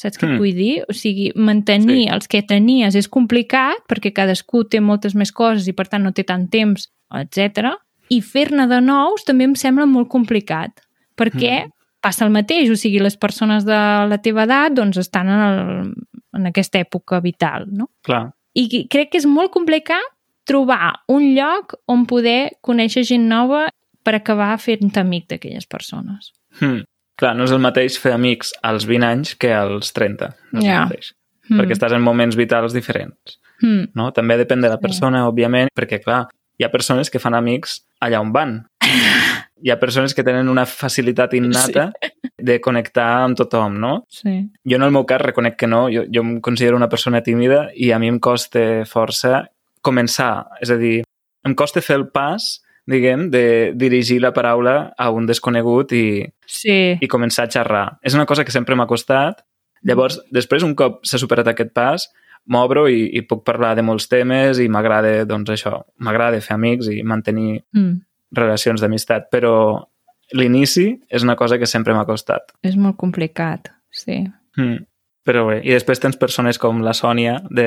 Saps 0.03 0.19
què 0.19 0.27
Mm. 0.27 0.33
et 0.35 0.39
vull 0.43 0.55
dir? 0.57 0.85
O 0.89 0.93
sigui, 0.93 1.31
mantenir 1.37 2.09
Sí. 2.09 2.09
els 2.11 2.27
que 2.29 2.43
tenies 2.43 2.95
és 2.99 3.09
complicat 3.09 3.85
perquè 3.89 4.13
cadascú 4.13 4.65
té 4.69 4.81
moltes 4.81 5.15
més 5.15 5.31
coses 5.31 5.69
i 5.69 5.73
per 5.73 5.87
tant 5.89 6.03
no 6.03 6.11
té 6.13 6.25
tant 6.25 6.49
temps, 6.51 6.89
etc. 7.15 7.77
I 8.11 8.21
fer-ne 8.21 8.67
de 8.67 8.81
nous 8.81 9.23
també 9.25 9.45
em 9.45 9.55
sembla 9.55 9.87
molt 9.87 10.09
complicat 10.09 10.81
perquè 11.17 11.69
passa 12.03 12.25
el 12.27 12.33
mateix, 12.33 12.69
o 12.71 12.75
sigui, 12.75 12.99
les 12.99 13.17
persones 13.17 13.65
de 13.65 13.79
la 14.11 14.19
teva 14.19 14.43
edat 14.43 14.75
doncs 14.75 14.97
estan 14.99 15.29
en, 15.29 15.41
el, 15.41 15.95
en 16.35 16.47
aquesta 16.47 16.81
època 16.83 17.21
vital, 17.23 17.69
no? 17.71 17.91
Clar. 18.03 18.33
I 18.55 18.89
crec 18.91 19.13
que 19.13 19.19
és 19.19 19.27
molt 19.27 19.53
complicat 19.53 20.03
trobar 20.45 21.05
un 21.09 21.35
lloc 21.37 21.77
on 21.87 22.05
poder 22.07 22.57
conèixer 22.61 23.05
gent 23.07 23.29
nova 23.29 23.69
per 24.03 24.17
acabar 24.17 24.59
fent-te 24.59 24.99
amic 24.99 25.29
d'aquelles 25.29 25.67
persones. 25.67 26.33
Mm. 26.61 26.83
Clar, 27.23 27.37
no 27.39 27.45
és 27.47 27.53
el 27.55 27.61
mateix 27.63 27.95
fer 28.03 28.17
amics 28.17 28.51
als 28.67 28.83
20 28.91 29.07
anys 29.07 29.37
que 29.39 29.53
als 29.55 29.93
30. 29.95 30.33
No 30.51 30.59
és 30.59 30.67
Ja. 30.67 30.81
el 30.83 30.89
mateix. 30.91 31.13
Perquè 31.53 31.75
estàs 31.77 31.93
en 31.95 32.03
moments 32.03 32.35
vitals 32.39 32.73
diferents. 32.75 33.39
Mm. 33.63 33.93
No? 33.95 34.11
També 34.13 34.35
depèn 34.41 34.61
de 34.63 34.69
la 34.69 34.77
Sí. 34.81 34.83
persona, 34.83 35.27
òbviament, 35.29 35.69
perquè, 35.77 36.01
clar, 36.03 36.27
hi 36.59 36.65
ha 36.65 36.71
persones 36.71 37.11
que 37.11 37.21
fan 37.21 37.35
amics 37.35 37.85
allà 38.01 38.21
on 38.21 38.33
van. 38.33 38.67
Hi 39.65 39.71
ha 39.71 39.79
persones 39.79 40.13
que 40.13 40.25
tenen 40.25 40.49
una 40.49 40.65
facilitat 40.67 41.35
innata 41.39 41.93
de 42.37 42.57
connectar 42.61 43.23
amb 43.23 43.37
tothom, 43.39 43.77
no? 43.79 44.05
Sí. 44.11 44.51
Jo 44.67 44.75
en 44.75 44.83
el 44.83 44.91
meu 44.91 45.05
cas 45.07 45.21
reconec 45.21 45.55
que 45.57 45.69
no, 45.69 45.85
jo, 45.89 46.03
jo 46.13 46.21
em 46.25 46.41
considero 46.41 46.75
una 46.77 46.89
persona 46.89 47.21
tímida 47.23 47.69
i 47.77 47.93
a 47.93 47.99
mi 48.01 48.09
em 48.09 48.19
costa 48.19 48.83
força 48.85 49.45
començar, 49.81 50.49
és 50.61 50.69
a 50.73 50.77
dir, 50.77 51.05
em 51.45 51.55
costa 51.55 51.81
fer 51.81 51.95
el 51.95 52.09
pas, 52.11 52.61
diguem, 52.87 53.29
de 53.31 53.73
dirigir 53.77 54.21
la 54.21 54.33
paraula 54.33 54.93
a 54.99 55.11
un 55.11 55.27
desconegut 55.27 55.93
i, 55.93 56.27
Sí. 56.47 56.99
i 57.01 57.09
començar 57.09 57.45
a 57.47 57.51
xerrar. 57.51 57.99
És 58.03 58.15
una 58.15 58.27
cosa 58.27 58.45
que 58.45 58.51
sempre 58.51 58.75
m'ha 58.77 58.87
costat. 58.87 59.45
Llavors, 59.83 60.21
després, 60.31 60.63
un 60.63 60.75
cop 60.75 61.01
s'ha 61.05 61.19
superat 61.19 61.47
aquest 61.49 61.73
pas, 61.73 62.09
m'obro 62.47 62.89
i, 62.89 63.09
i 63.17 63.23
puc 63.23 63.45
parlar 63.45 63.75
de 63.77 63.83
molts 63.83 64.09
temes 64.11 64.59
i 64.59 64.69
m'agrada, 64.69 65.25
doncs 65.25 65.51
això, 65.51 65.85
m'agrada 65.99 66.41
fer 66.41 66.55
amics 66.55 66.89
i 66.91 67.03
mantenir 67.03 67.63
Mm. 67.73 68.01
relacions 68.33 68.81
d'amistat, 68.81 69.29
però 69.31 69.85
l'inici 70.33 71.01
és 71.09 71.23
una 71.23 71.37
cosa 71.37 71.59
que 71.59 71.67
sempre 71.67 71.95
m'ha 71.95 72.07
costat. 72.07 72.53
És 72.63 72.77
molt 72.77 72.97
complicat, 72.97 73.69
sí. 73.91 74.25
Mm. 74.57 74.85
Però 75.23 75.45
bé, 75.47 75.61
i 75.63 75.71
després 75.71 76.01
tens 76.03 76.17
persones 76.19 76.59
com 76.59 76.81
la 76.83 76.91
Sònia 76.99 77.37
de 77.55 77.67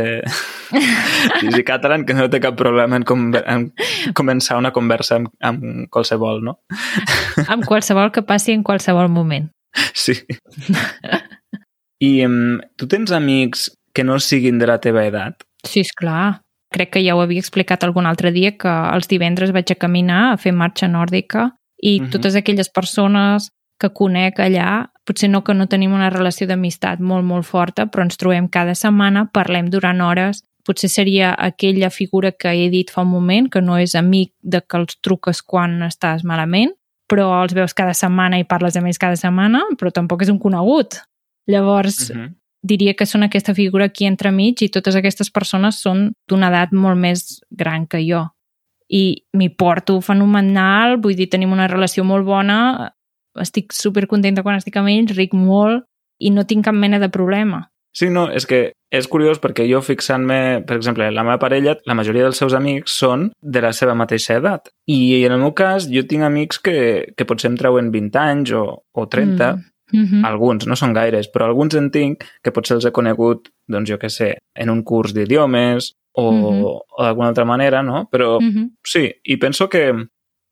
Easy 1.46 1.64
Catalan 1.64 2.04
que 2.06 2.14
no 2.18 2.28
té 2.30 2.42
cap 2.44 2.58
problema 2.60 2.98
en, 3.00 3.06
com 3.08 3.30
en 3.32 3.70
començar 4.18 4.58
una 4.60 4.74
conversa 4.76 5.22
amb, 5.22 5.30
amb 5.40 5.88
qualsevol, 5.94 6.42
no? 6.44 6.58
Amb 7.52 7.64
qualsevol 7.68 8.12
que 8.12 8.26
passi 8.28 8.52
en 8.56 8.64
qualsevol 8.64 9.08
moment. 9.08 9.48
Sí. 9.96 10.18
I 12.04 12.12
um, 12.26 12.60
tu 12.76 12.88
tens 12.92 13.12
amics 13.16 13.70
que 13.96 14.04
no 14.04 14.20
siguin 14.20 14.60
de 14.60 14.68
la 14.68 14.80
teva 14.84 15.06
edat? 15.08 15.44
Sí, 15.66 15.82
és 15.86 15.92
clar. 15.96 16.42
Crec 16.76 16.92
que 16.96 17.04
ja 17.06 17.16
ho 17.16 17.22
havia 17.24 17.40
explicat 17.40 17.84
algun 17.88 18.08
altre 18.10 18.34
dia 18.36 18.52
que 18.60 18.72
els 18.92 19.08
divendres 19.08 19.54
vaig 19.56 19.72
a 19.72 19.78
caminar 19.80 20.22
a 20.34 20.38
fer 20.42 20.52
marxa 20.52 20.90
nòrdica 20.92 21.54
i 21.82 22.00
Mhm. 22.02 22.10
totes 22.12 22.36
aquelles 22.36 22.70
persones 22.70 23.48
que 23.80 23.90
conec 23.92 24.40
allà, 24.40 24.90
potser 25.06 25.30
no 25.30 25.44
que 25.44 25.54
no 25.54 25.68
tenim 25.68 25.94
una 25.94 26.10
relació 26.10 26.48
d'amistat 26.48 27.00
molt, 27.00 27.24
molt 27.24 27.46
forta, 27.46 27.86
però 27.86 28.04
ens 28.04 28.18
trobem 28.18 28.48
cada 28.50 28.76
setmana, 28.76 29.30
parlem 29.32 29.70
durant 29.70 30.02
hores. 30.02 30.44
Potser 30.66 30.90
seria 30.90 31.36
aquella 31.38 31.92
figura 31.92 32.32
que 32.32 32.50
he 32.50 32.70
dit 32.74 32.90
fa 32.90 33.04
un 33.06 33.12
moment, 33.12 33.50
que 33.50 33.62
no 33.62 33.78
és 33.78 33.94
amic 33.96 34.34
de 34.42 34.62
que 34.62 34.78
els 34.78 34.98
truques 35.02 35.42
quan 35.42 35.84
estàs 35.86 36.24
malament, 36.26 36.74
però 37.08 37.28
els 37.44 37.54
veus 37.54 37.74
cada 37.78 37.94
setmana 37.94 38.40
i 38.40 38.48
parles 38.50 38.76
amb 38.76 38.88
ells 38.88 38.98
cada 38.98 39.16
setmana, 39.16 39.62
però 39.78 39.92
tampoc 39.94 40.24
és 40.24 40.30
un 40.30 40.40
conegut. 40.40 40.98
Llavors, 41.48 42.10
Uh 42.10 42.16
-huh. 42.16 42.34
diria 42.64 42.96
que 42.96 43.06
són 43.06 43.22
aquesta 43.22 43.54
figura 43.54 43.86
aquí 43.86 44.06
entremig 44.06 44.62
i 44.64 44.70
totes 44.70 44.96
aquestes 44.96 45.30
persones 45.30 45.76
són 45.76 46.14
d'una 46.28 46.48
edat 46.48 46.72
molt 46.72 46.98
més 46.98 47.42
gran 47.52 47.86
que 47.86 48.00
jo. 48.10 48.32
I 48.90 49.24
m'hi 49.34 49.50
porto 49.50 50.02
fenomenal, 50.02 50.98
vull 50.98 51.16
dir, 51.16 51.30
tenim 51.30 51.52
una 51.52 51.68
relació 51.68 52.04
molt 52.04 52.26
bona, 52.26 52.92
estic 53.42 53.74
supercontenta 53.74 54.44
quan 54.44 54.58
estic 54.60 54.78
amb 54.78 54.90
ells, 54.90 55.16
ric 55.18 55.34
molt 55.34 55.86
i 56.20 56.32
no 56.32 56.46
tinc 56.46 56.66
cap 56.66 56.76
mena 56.76 57.00
de 57.00 57.10
problema. 57.10 57.70
Sí, 57.96 58.10
no, 58.12 58.28
és 58.28 58.44
que 58.46 58.74
és 58.92 59.08
curiós 59.08 59.40
perquè 59.40 59.64
jo 59.70 59.80
fixant-me, 59.84 60.64
per 60.68 60.76
exemple, 60.76 61.08
la 61.12 61.24
meva 61.24 61.40
parella, 61.40 61.78
la 61.88 61.96
majoria 61.96 62.26
dels 62.28 62.40
seus 62.40 62.54
amics 62.54 62.92
són 63.00 63.30
de 63.42 63.62
la 63.64 63.72
seva 63.76 63.96
mateixa 63.96 64.36
edat. 64.40 64.68
I 64.88 65.24
en 65.24 65.32
el 65.36 65.40
meu 65.40 65.54
cas, 65.56 65.88
jo 65.92 66.04
tinc 66.08 66.24
amics 66.28 66.60
que, 66.60 67.14
que 67.16 67.28
potser 67.28 67.52
em 67.52 67.56
treuen 67.60 67.92
20 67.96 68.20
anys 68.20 68.52
o, 68.56 68.66
o 68.92 69.08
30, 69.08 69.56
Mm. 69.94 70.02
Mm 70.02 70.26
alguns, 70.26 70.66
no 70.66 70.76
són 70.76 70.96
gaires, 70.96 71.28
però 71.30 71.46
alguns 71.46 71.76
en 71.78 71.92
tinc 71.94 72.24
que 72.44 72.52
potser 72.52 72.74
els 72.80 72.88
he 72.88 72.92
conegut, 72.92 73.52
doncs 73.70 73.90
jo 73.92 74.00
què 74.02 74.10
sé, 74.10 74.32
en 74.58 74.72
un 74.74 74.82
curs 74.84 75.14
d'idiomes 75.14 75.92
o, 76.18 76.32
Mhm. 76.32 76.64
o 76.66 77.04
d'alguna 77.04 77.28
altra 77.30 77.46
manera, 77.46 77.84
no? 77.84 78.10
Però 78.12 78.40
-hmm. 78.40 78.72
sí, 78.84 79.12
i 79.24 79.38
penso 79.38 79.70
que, 79.70 79.94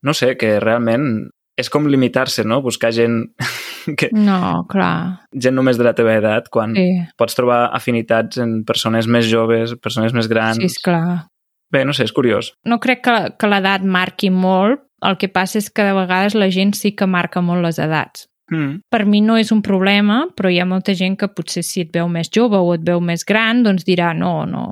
no 0.04 0.14
sé, 0.14 0.38
que 0.38 0.60
realment 0.60 1.32
és 1.58 1.70
com 1.70 1.86
limitar-se, 1.88 2.44
no? 2.48 2.62
Buscar 2.66 2.92
gent, 2.96 3.20
que, 4.00 4.10
No, 4.14 4.66
clar. 4.70 5.26
gent 5.34 5.56
només 5.56 5.78
de 5.78 5.84
la 5.86 5.94
teva 5.94 6.16
edat, 6.18 6.50
quan 6.50 6.74
Sí, 6.76 6.88
pots 7.18 7.36
trobar 7.38 7.68
afinitats 7.76 8.38
en 8.42 8.64
persones 8.66 9.08
més 9.08 9.28
joves, 9.30 9.76
persones 9.82 10.14
més 10.14 10.28
grans. 10.32 10.58
sí, 10.58 10.66
és 10.72 10.80
clar. 10.82 11.28
Bé, 11.74 11.84
no 11.86 11.94
sé, 11.94 12.04
és 12.06 12.14
curiós. 12.14 12.52
No 12.70 12.80
crec 12.80 13.02
que, 13.06 13.16
que 13.40 13.48
l'edat 13.50 13.82
marqui 13.86 14.30
molt, 14.30 14.82
el 15.04 15.18
que 15.18 15.28
passa 15.28 15.58
és 15.60 15.70
que 15.74 15.84
de 15.84 15.94
vegades 15.98 16.36
la 16.38 16.50
gent 16.54 16.74
sí 16.78 16.94
que 16.96 17.08
marca 17.10 17.42
molt 17.42 17.64
les 17.66 17.80
edats. 17.80 18.28
Mm. 18.52 18.82
per 18.92 19.06
mi 19.08 19.22
no 19.24 19.38
és 19.40 19.54
un 19.56 19.62
problema, 19.64 20.28
però 20.36 20.50
hi 20.52 20.58
ha 20.60 20.66
molta 20.68 20.92
gent 20.94 21.16
que 21.18 21.30
potser 21.32 21.62
si 21.64 21.80
et 21.86 21.94
veu 21.96 22.10
més 22.12 22.28
jove 22.30 22.60
o 22.60 22.74
et 22.76 22.82
veu 22.86 23.00
més 23.02 23.24
gran, 23.26 23.64
doncs 23.64 23.86
dirà 23.88 24.12
no, 24.14 24.44
no, 24.46 24.66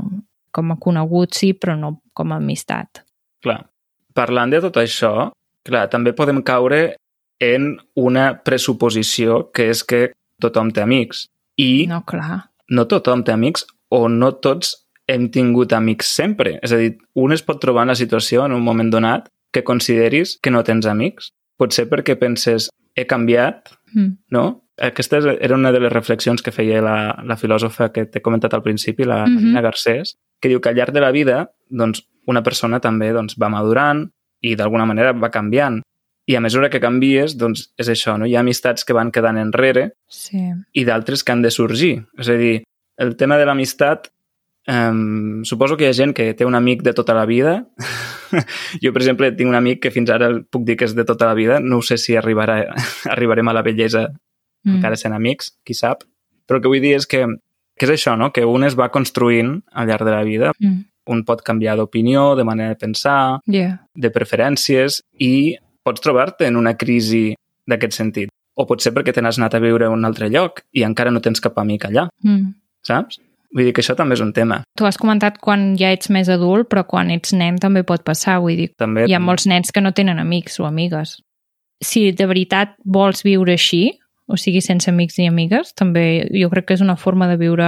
com 0.52 0.74
a 0.74 0.76
conegut 0.78 1.34
sí, 1.34 1.54
però 1.56 1.78
no, 1.80 2.02
com 2.14 2.34
a 2.34 2.36
amistat. 2.36 3.00
Clar. 3.42 3.62
Parlant 4.14 4.52
de 4.52 4.60
tot 4.62 4.76
això, 4.78 5.32
clar, 5.66 5.90
també 5.90 6.14
podem 6.14 6.42
caure 6.44 6.96
en 7.42 7.78
una 7.96 8.42
pressuposició 8.44 9.50
que 9.54 9.70
és 9.72 9.84
que 9.84 10.12
tothom 10.42 10.72
té 10.74 10.82
amics. 10.82 11.28
I 11.58 11.86
No, 11.90 12.04
clar. 12.06 12.50
no 12.70 12.86
tothom 12.88 13.24
té 13.24 13.32
amics 13.34 13.66
o 13.90 14.08
no 14.10 14.32
tots 14.40 14.88
hem 15.08 15.30
tingut 15.30 15.74
amics 15.74 16.08
sempre. 16.16 16.60
És 16.64 16.72
a 16.72 16.78
dir, 16.78 16.98
un 17.16 17.34
es 17.34 17.42
pot 17.44 17.60
trobar 17.60 17.84
en 17.84 17.90
la 17.90 17.96
situació 18.00 18.46
en 18.46 18.54
un 18.54 18.64
moment 18.64 18.90
donat 18.92 19.28
que 19.52 19.64
consideris 19.64 20.38
que 20.42 20.52
no 20.52 20.64
tens 20.64 20.86
amics. 20.86 21.32
Pot 21.58 21.74
ser 21.74 21.90
perquè 21.90 22.16
penses, 22.18 22.70
he 22.96 23.06
canviat, 23.06 23.70
Mm. 23.94 24.18
no? 24.32 24.64
Aquesta 24.78 25.18
era 25.42 25.56
una 25.56 25.72
de 25.74 25.80
les 25.82 25.92
reflexions 25.92 26.42
que 26.42 26.52
feia 26.52 26.82
la, 26.82 27.22
la 27.28 27.36
filòsofa 27.36 27.92
que 27.92 28.06
t'he 28.06 28.22
comentat 28.22 28.54
al 28.54 28.64
principi, 28.64 29.04
la 29.04 29.26
Mhm. 29.26 29.34
Marina 29.36 29.62
Garcés, 29.62 30.16
que 30.40 30.48
diu 30.50 30.62
que 30.62 30.70
al 30.70 30.76
llarg 30.76 30.94
de 30.94 31.02
la 31.02 31.12
vida 31.12 31.52
doncs, 31.70 32.08
una 32.26 32.42
persona 32.42 32.80
també 32.80 33.12
doncs, 33.12 33.36
va 33.38 33.50
madurant 33.50 34.10
i 34.42 34.56
d'alguna 34.56 34.86
manera 34.86 35.14
va 35.14 35.30
canviant. 35.32 35.82
I 36.30 36.36
a 36.38 36.42
mesura 36.42 36.70
que 36.70 36.80
canvies, 36.80 37.36
doncs, 37.38 37.72
és 37.82 37.90
això, 37.90 38.18
no? 38.18 38.28
hi 38.30 38.36
ha 38.36 38.42
amistats 38.46 38.86
que 38.86 38.94
van 38.94 39.12
quedant 39.12 39.38
enrere 39.42 39.92
Sí. 40.08 40.40
i 40.74 40.84
d'altres 40.86 41.24
que 41.24 41.32
han 41.34 41.42
de 41.42 41.52
sorgir. 41.52 42.06
És 42.18 42.30
a 42.30 42.38
dir, 42.38 42.64
el 42.98 43.16
tema 43.18 43.38
de 43.38 43.46
l'amistat, 43.46 44.10
um, 44.68 45.44
suposo 45.44 45.78
que 45.78 45.86
hi 45.86 45.90
ha 45.90 45.98
gent 45.98 46.14
que 46.14 46.34
té 46.38 46.46
un 46.46 46.56
amic 46.56 46.84
de 46.84 46.94
tota 46.94 47.14
la 47.18 47.26
vida. 47.26 47.66
jo, 48.82 48.94
per 48.94 49.02
exemple, 49.02 49.32
tinc 49.36 49.50
un 49.50 49.58
amic 49.58 49.82
que 49.84 49.92
fins 49.92 50.10
ara 50.14 50.30
puc 50.50 50.64
dir 50.68 50.78
que 50.78 50.86
és 50.86 50.96
de 50.96 51.06
tota 51.06 51.28
la 51.28 51.34
vida. 51.38 51.60
No 51.60 51.82
sé 51.82 51.98
si 51.98 52.16
arribarà, 52.16 52.62
arribarem 53.16 53.48
a 53.50 53.54
la 53.58 53.64
bellesa 53.66 54.10
Mm. 54.64 54.76
encara 54.76 54.94
sent 54.96 55.14
amics, 55.18 55.56
qui 55.66 55.74
sap. 55.74 56.04
Però 56.46 56.60
el 56.60 56.62
que 56.62 56.70
vull 56.70 56.82
dir 56.84 56.92
és 56.94 57.08
que, 57.10 57.24
que 57.74 57.86
és 57.88 57.92
això, 57.96 58.12
no? 58.16 58.28
que 58.32 58.44
un 58.46 58.62
es 58.64 58.76
va 58.78 58.92
construint 58.94 59.64
al 59.74 59.88
llarg 59.90 60.06
de 60.06 60.12
la 60.14 60.22
vida. 60.22 60.52
Mm. 60.60 60.84
Un 61.12 61.24
pot 61.28 61.42
canviar 61.44 61.76
d'opinió, 61.78 62.36
de 62.40 62.44
manera 62.48 62.70
de 62.70 62.80
pensar, 62.80 63.40
Yeah. 63.48 63.80
de 63.96 64.10
preferències 64.10 65.02
i 65.20 65.58
pots 65.84 66.02
trobar-te 66.02 66.46
en 66.48 66.56
una 66.56 66.76
crisi 66.78 67.34
d'aquest 67.68 67.94
sentit. 67.94 68.30
O 68.56 68.66
pot 68.68 68.82
ser 68.84 68.94
perquè 68.94 69.14
te 69.14 69.22
n'has 69.22 69.38
anat 69.40 69.56
a 69.56 69.60
viure 69.60 69.86
a 69.86 69.90
un 69.92 70.06
altre 70.06 70.30
lloc 70.30 70.62
i 70.74 70.84
encara 70.84 71.12
no 71.12 71.20
tens 71.22 71.40
cap 71.42 71.58
amic 71.60 71.86
allà, 71.90 72.08
Mm. 72.24 72.54
saps? 72.88 73.20
Vull 73.54 73.66
dir 73.66 73.74
que 73.74 73.82
això 73.82 73.96
també 73.98 74.14
és 74.16 74.22
un 74.22 74.32
tema. 74.32 74.62
Tu 74.78 74.86
has 74.86 74.98
comentat 74.98 75.38
quan 75.40 75.76
ja 75.78 75.90
ets 75.92 76.10
més 76.10 76.30
adult, 76.30 76.70
però 76.70 76.86
quan 76.88 77.12
ets 77.12 77.34
nen 77.34 77.58
també 77.60 77.84
pot 77.84 78.04
passar, 78.04 78.40
vull 78.40 78.56
dir, 78.56 78.70
També 78.78 79.06
hi 79.08 79.14
ha 79.14 79.20
molts 79.20 79.46
nens 79.46 79.72
que 79.72 79.82
no 79.82 79.92
tenen 79.92 80.20
amics 80.20 80.60
o 80.62 80.66
amigues. 80.66 81.22
Si 81.84 82.12
de 82.12 82.26
veritat 82.26 82.76
vols 82.86 83.24
viure 83.24 83.52
així, 83.54 83.98
o 84.32 84.38
sigui, 84.40 84.62
sense 84.64 84.90
amics 84.90 85.20
ni 85.20 85.28
amigues, 85.28 85.74
també 85.78 86.28
jo 86.32 86.50
crec 86.50 86.70
que 86.70 86.78
és 86.78 86.84
una 86.84 86.96
forma 86.96 87.28
de 87.28 87.38
viure 87.42 87.68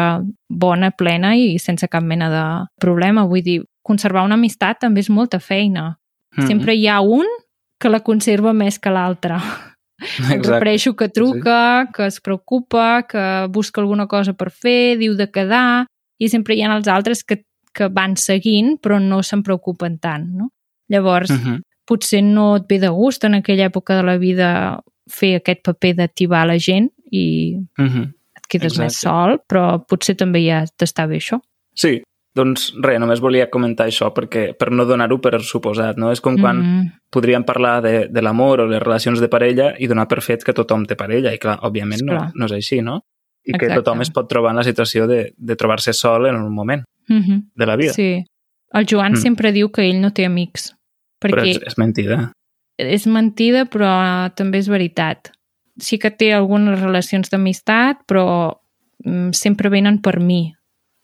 bona, 0.50 0.92
plena 0.96 1.36
i 1.36 1.58
sense 1.60 1.88
cap 1.92 2.04
mena 2.04 2.30
de 2.32 2.46
problema. 2.82 3.26
Vull 3.28 3.44
dir, 3.44 3.60
conservar 3.84 4.24
una 4.24 4.40
amistat 4.40 4.80
també 4.80 5.04
és 5.04 5.12
molta 5.12 5.40
feina. 5.44 5.98
Mm. 6.38 6.48
Sempre 6.48 6.76
hi 6.76 6.88
ha 6.88 7.02
un 7.02 7.28
que 7.80 7.92
la 7.92 8.00
conserva 8.00 8.54
més 8.56 8.80
que 8.80 8.94
l'altre. 8.94 9.38
Refereixo 10.30 10.96
que 10.96 11.10
truca, 11.10 11.90
que 11.94 12.08
es 12.08 12.20
preocupa, 12.22 13.04
que 13.08 13.48
busca 13.50 13.82
alguna 13.82 14.08
cosa 14.08 14.34
per 14.34 14.50
fer, 14.52 14.98
diu 15.00 15.16
de 15.20 15.30
quedar, 15.32 15.86
i 16.20 16.30
sempre 16.30 16.56
hi 16.56 16.64
ha 16.64 16.72
els 16.76 16.88
altres 16.88 17.24
que, 17.24 17.44
que 17.74 17.90
van 17.92 18.16
seguint 18.20 18.78
però 18.82 19.00
no 19.04 19.22
se'n 19.24 19.44
preocupen 19.44 20.00
tant, 20.00 20.28
no? 20.32 20.50
Llavors, 20.92 21.32
Mhm. 21.32 21.62
potser 21.86 22.24
no 22.24 22.56
et 22.58 22.68
ve 22.70 22.80
de 22.80 22.90
gust 22.90 23.24
en 23.26 23.36
aquella 23.36 23.70
època 23.70 23.96
de 23.96 24.04
la 24.04 24.18
vida 24.18 24.80
fer 25.10 25.36
aquest 25.40 25.62
paper 25.64 25.96
d'activar 25.96 26.46
la 26.48 26.58
gent 26.58 26.90
i 27.12 27.58
Mhm. 27.78 28.14
et 28.38 28.48
quedes 28.50 28.74
Exacte. 28.74 28.84
més 28.84 28.96
sol, 29.00 29.40
però 29.48 29.86
potser 29.88 30.16
també 30.18 30.46
ja 30.46 30.64
t'està 30.78 31.08
bé 31.08 31.18
això. 31.18 31.40
Sí, 31.76 32.02
doncs 32.36 32.74
res, 32.82 33.00
només 33.00 33.20
volia 33.20 33.50
comentar 33.50 33.88
això 33.88 34.12
perquè 34.14 34.56
per 34.58 34.72
no 34.72 34.86
donar-ho 34.86 35.20
per 35.22 35.40
suposat, 35.42 35.98
no? 35.98 36.12
És 36.12 36.22
com 36.22 36.38
quan 36.38 36.58
Mm, 36.62 36.92
podríem 37.12 37.44
parlar 37.46 37.82
de, 37.84 38.08
de 38.10 38.22
l'amor 38.22 38.62
o 38.62 38.68
les 38.68 38.82
relacions 38.82 39.20
de 39.20 39.28
parella 39.30 39.74
i 39.78 39.88
donar 39.88 40.08
per 40.08 40.22
fet 40.22 40.44
que 40.44 40.54
tothom 40.54 40.86
té 40.86 40.96
parella 40.96 41.34
i 41.34 41.38
clar, 41.38 41.60
òbviament 41.62 42.02
no, 42.04 42.14
Esclar. 42.14 42.32
no 42.36 42.46
és 42.46 42.52
així, 42.52 42.82
no? 42.82 43.02
I 43.46 43.52
que 43.52 43.66
Exacte. 43.66 43.84
tothom 43.84 44.02
es 44.02 44.10
pot 44.10 44.28
trobar 44.30 44.52
en 44.52 44.56
la 44.58 44.64
situació 44.64 45.06
de, 45.06 45.34
de 45.38 45.56
trobar-se 45.56 45.92
sol 45.94 46.26
en 46.28 46.36
un 46.36 46.54
moment 46.54 46.84
mhm. 47.10 47.52
de 47.56 47.66
la 47.66 47.76
vida. 47.76 47.94
Sí. 47.94 48.24
El 48.74 48.86
Joan 48.90 49.12
Mm. 49.14 49.18
sempre 49.18 49.52
diu 49.52 49.70
que 49.72 49.84
ell 49.88 50.00
no 50.02 50.12
té 50.12 50.26
amics, 50.26 50.74
Però 51.22 51.36
perquè 51.38 51.50
és, 51.50 51.60
és 51.68 51.78
mentida. 51.78 52.32
És 52.78 53.06
mentida, 53.08 53.66
però 53.66 54.30
també 54.36 54.58
és 54.60 54.68
veritat. 54.70 55.32
Sí 55.80 55.98
que 55.98 56.12
té 56.12 56.32
algunes 56.34 56.80
relacions 56.82 57.30
d'amistat, 57.30 58.04
però 58.08 58.60
mm, 59.06 59.32
sempre 59.34 59.70
venen 59.70 60.00
per 60.02 60.20
mi. 60.20 60.54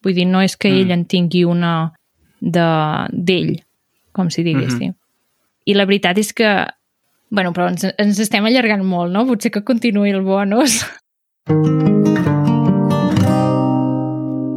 Vull 0.03 0.13
dir, 0.15 0.25
no 0.27 0.41
és 0.41 0.55
que 0.57 0.69
Mm. 0.69 0.75
ell 0.81 0.91
en 0.91 1.05
tingui 1.05 1.43
una 1.43 1.93
de- 2.39 3.07
d'ell, 3.11 3.59
com 4.13 4.29
si 4.29 4.43
diguéssim. 4.43 4.93
I 5.65 5.73
la 5.73 5.85
veritat 5.85 6.17
és 6.17 6.33
que 6.33 6.67
Bueno, 7.31 7.53
però 7.53 7.67
ens, 7.69 7.83
ens 7.99 8.17
estem 8.19 8.43
allargant 8.43 8.81
molt, 8.83 9.11
no? 9.13 9.23
Potser 9.27 9.51
que 9.51 9.61
continuï 9.63 10.09
el 10.09 10.23
bonus. 10.23 10.79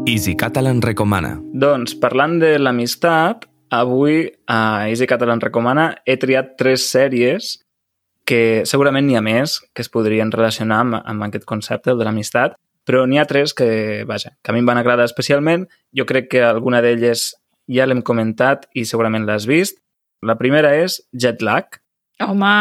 Easy 0.06 0.34
Catalan 0.36 0.80
recomana. 0.82 1.34
Doncs, 1.52 1.94
parlant 2.00 2.38
de 2.40 2.58
l'amistat, 2.58 3.46
avui 3.72 4.34
a 4.46 4.88
Easy 4.90 5.06
Catalan 5.08 5.40
Recomana 5.40 6.02
he 6.04 6.18
triat 6.20 6.58
tres 6.60 6.84
sèries 6.92 7.54
que 8.28 8.66
segurament 8.68 9.06
n'hi 9.08 9.16
ha 9.16 9.22
més 9.24 9.56
que 9.72 9.80
es 9.80 9.88
podrien 9.88 10.30
relacionar 10.30 10.82
amb, 10.84 10.98
amb 11.00 11.24
aquest 11.24 11.46
concepte, 11.48 11.90
el 11.90 11.98
de 11.98 12.04
l'amistat, 12.04 12.58
però 12.84 13.06
n'hi 13.08 13.18
ha 13.18 13.24
tres 13.30 13.56
que, 13.56 14.04
vaja, 14.06 14.34
que 14.42 14.52
a 14.52 14.54
mi 14.54 14.60
em 14.60 14.68
van 14.68 14.78
agradar 14.78 15.08
especialment. 15.08 15.64
Jo 15.96 16.04
crec 16.04 16.28
que 16.34 16.44
alguna 16.44 16.82
d'elles 16.84 17.30
ja 17.72 17.88
l'hem 17.88 18.04
comentat 18.04 18.68
i 18.76 18.84
segurament 18.84 19.24
l'has 19.24 19.48
vist. 19.48 19.80
La 20.22 20.36
primera 20.36 20.74
és 20.76 21.00
Jet 21.16 21.40
Lag. 21.42 21.80
Home, 22.22 22.54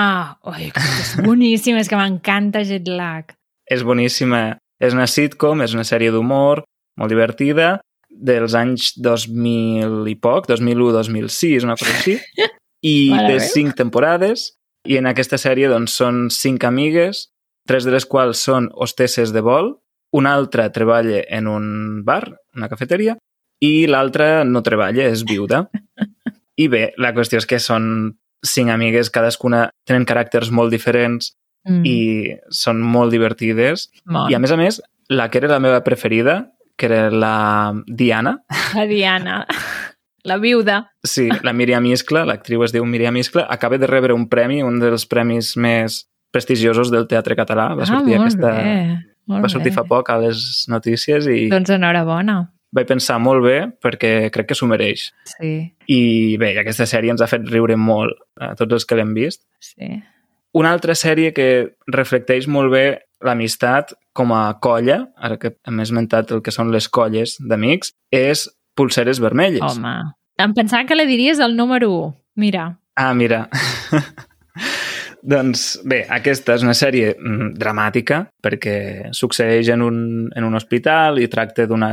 oi, 0.48 0.72
que 0.74 0.88
és 1.04 1.14
boníssim, 1.28 1.76
és 1.78 1.92
que 1.92 2.00
m'encanta 2.00 2.64
Jet 2.66 2.88
Lag. 2.88 3.36
És 3.68 3.84
boníssima. 3.84 4.62
És 4.82 4.96
una 4.96 5.12
sitcom, 5.12 5.60
és 5.62 5.76
una 5.76 5.86
sèrie 5.86 6.10
d'humor 6.10 6.64
molt 6.98 7.12
divertida, 7.12 7.82
dels 8.12 8.56
anys 8.58 8.92
2000 9.02 10.08
i 10.12 10.16
poc, 10.20 10.48
2001-2006, 10.50 11.66
una 11.68 11.78
cosa 11.80 11.96
així, 11.96 12.18
i 12.94 12.96
Mare 13.14 13.38
meva. 13.38 13.48
cinc 13.54 13.78
temporades, 13.80 14.52
i 14.88 14.98
en 14.98 15.10
aquesta 15.10 15.38
sèrie 15.42 15.70
doncs, 15.72 15.96
són 16.02 16.28
cinc 16.34 16.66
amigues, 16.68 17.28
tres 17.70 17.86
de 17.86 17.94
les 17.94 18.08
quals 18.10 18.42
són 18.42 18.70
hostesses 18.74 19.34
de 19.34 19.44
vol, 19.46 19.76
una 20.18 20.34
altra 20.36 20.68
treballa 20.74 21.22
en 21.30 21.48
un 21.48 21.68
bar, 22.06 22.26
una 22.58 22.70
cafeteria, 22.72 23.16
i 23.62 23.86
l'altra 23.88 24.42
no 24.44 24.64
treballa, 24.66 25.06
és 25.06 25.22
viuda. 25.24 25.68
I 26.58 26.66
bé, 26.68 26.90
la 26.98 27.14
qüestió 27.16 27.40
és 27.40 27.46
que 27.48 27.62
són 27.62 28.18
cinc 28.42 28.74
amigues, 28.74 29.12
cadascuna 29.14 29.68
tenen 29.88 30.08
caràcters 30.10 30.50
molt 30.52 30.74
diferents 30.74 31.32
Mm, 31.68 31.86
i 31.86 31.98
són 32.50 32.82
molt 32.82 33.14
divertides. 33.14 33.90
molt. 34.06 34.32
I 34.32 34.36
a 34.36 34.40
més 34.42 34.52
a 34.52 34.58
més, 34.58 34.82
la 35.10 35.30
que 35.30 35.38
era 35.42 35.52
la 35.52 35.60
meva 35.62 35.84
preferida, 35.86 36.52
que 36.82 36.90
era 36.90 37.12
la 37.14 37.36
Diana, 37.86 38.40
La 38.74 38.88
Diana, 38.90 39.46
la 40.26 40.38
viuda. 40.42 40.92
sí, 41.04 41.28
la 41.46 41.54
Míriam 41.54 41.86
Iscla, 41.90 42.26
l'actriu 42.26 42.64
es 42.66 42.74
diu 42.74 42.86
Míriam 42.86 43.16
Iscla, 43.22 43.46
acaba 43.50 43.78
de 43.78 43.88
rebre 43.90 44.14
un 44.18 44.28
premi, 44.30 44.62
un 44.66 44.80
dels 44.82 45.06
premis 45.10 45.54
més 45.58 46.08
prestigiosos 46.34 46.90
del 46.94 47.06
teatre 47.12 47.36
català. 47.36 47.72
Va 47.76 47.86
sortir, 47.86 48.16
ah, 48.18 48.22
aquesta, 48.24 48.52
bé. 48.58 49.40
Va 49.42 49.50
sortir 49.52 49.72
bé. 49.72 49.76
fa 49.76 49.84
poc 49.88 50.10
a 50.10 50.18
les 50.22 50.66
notícies 50.72 51.28
i 51.30 51.50
Doncs 51.52 51.70
enhorabona. 51.76 52.40
vaig 52.72 52.88
pensar 52.88 53.18
molt 53.20 53.44
bé 53.44 53.58
perquè 53.84 54.30
crec 54.32 54.48
que 54.48 54.56
s'ho 54.56 54.66
mereix. 54.70 55.10
Sí, 55.28 55.74
I 55.92 56.38
bé, 56.40 56.54
aquesta 56.62 56.86
sèrie 56.88 57.12
ens 57.12 57.22
ha 57.22 57.28
fet 57.28 57.44
riure 57.52 57.76
molt 57.78 58.16
a 58.40 58.54
tots 58.56 58.74
els 58.80 58.86
que 58.86 58.96
l'hem 58.96 59.14
vist. 59.14 59.44
sí. 59.60 60.02
Una 60.54 60.72
altra 60.76 60.92
sèrie 61.00 61.30
que 61.32 61.76
reflecteix 61.88 62.46
molt 62.52 62.72
bé 62.74 62.86
l'amistat 63.24 63.94
com 64.18 64.34
a 64.36 64.44
colla, 64.64 65.06
ara 65.18 65.38
que 65.40 65.56
hem 65.68 65.80
esmentat 65.84 66.32
el 66.36 66.42
que 66.44 66.52
són 66.52 66.72
les 66.74 66.90
colles 66.90 67.38
d'amics, 67.40 67.94
és 68.12 68.50
Pulseres 68.76 69.22
Vermelles. 69.24 69.64
Home, 69.64 69.96
em 70.42 70.54
pensava 70.58 70.88
que 70.88 70.98
la 70.98 71.08
diries 71.08 71.40
el 71.40 71.56
número 71.56 71.92
1. 71.92 72.14
Mira, 72.42 72.66
Ah, 72.96 73.14
mira. 73.14 73.48
doncs 75.34 75.80
bé, 75.88 76.02
aquesta 76.10 76.56
és 76.58 76.64
una 76.66 76.76
sèrie 76.76 77.14
mm, 77.14 77.54
dramàtica 77.60 78.24
perquè 78.44 79.12
succeeix 79.16 79.70
en 79.74 79.84
un, 79.86 79.98
en 80.36 80.48
un 80.48 80.58
hospital 80.58 81.22
i 81.22 81.30
tracta 81.32 81.68
d'una 81.70 81.92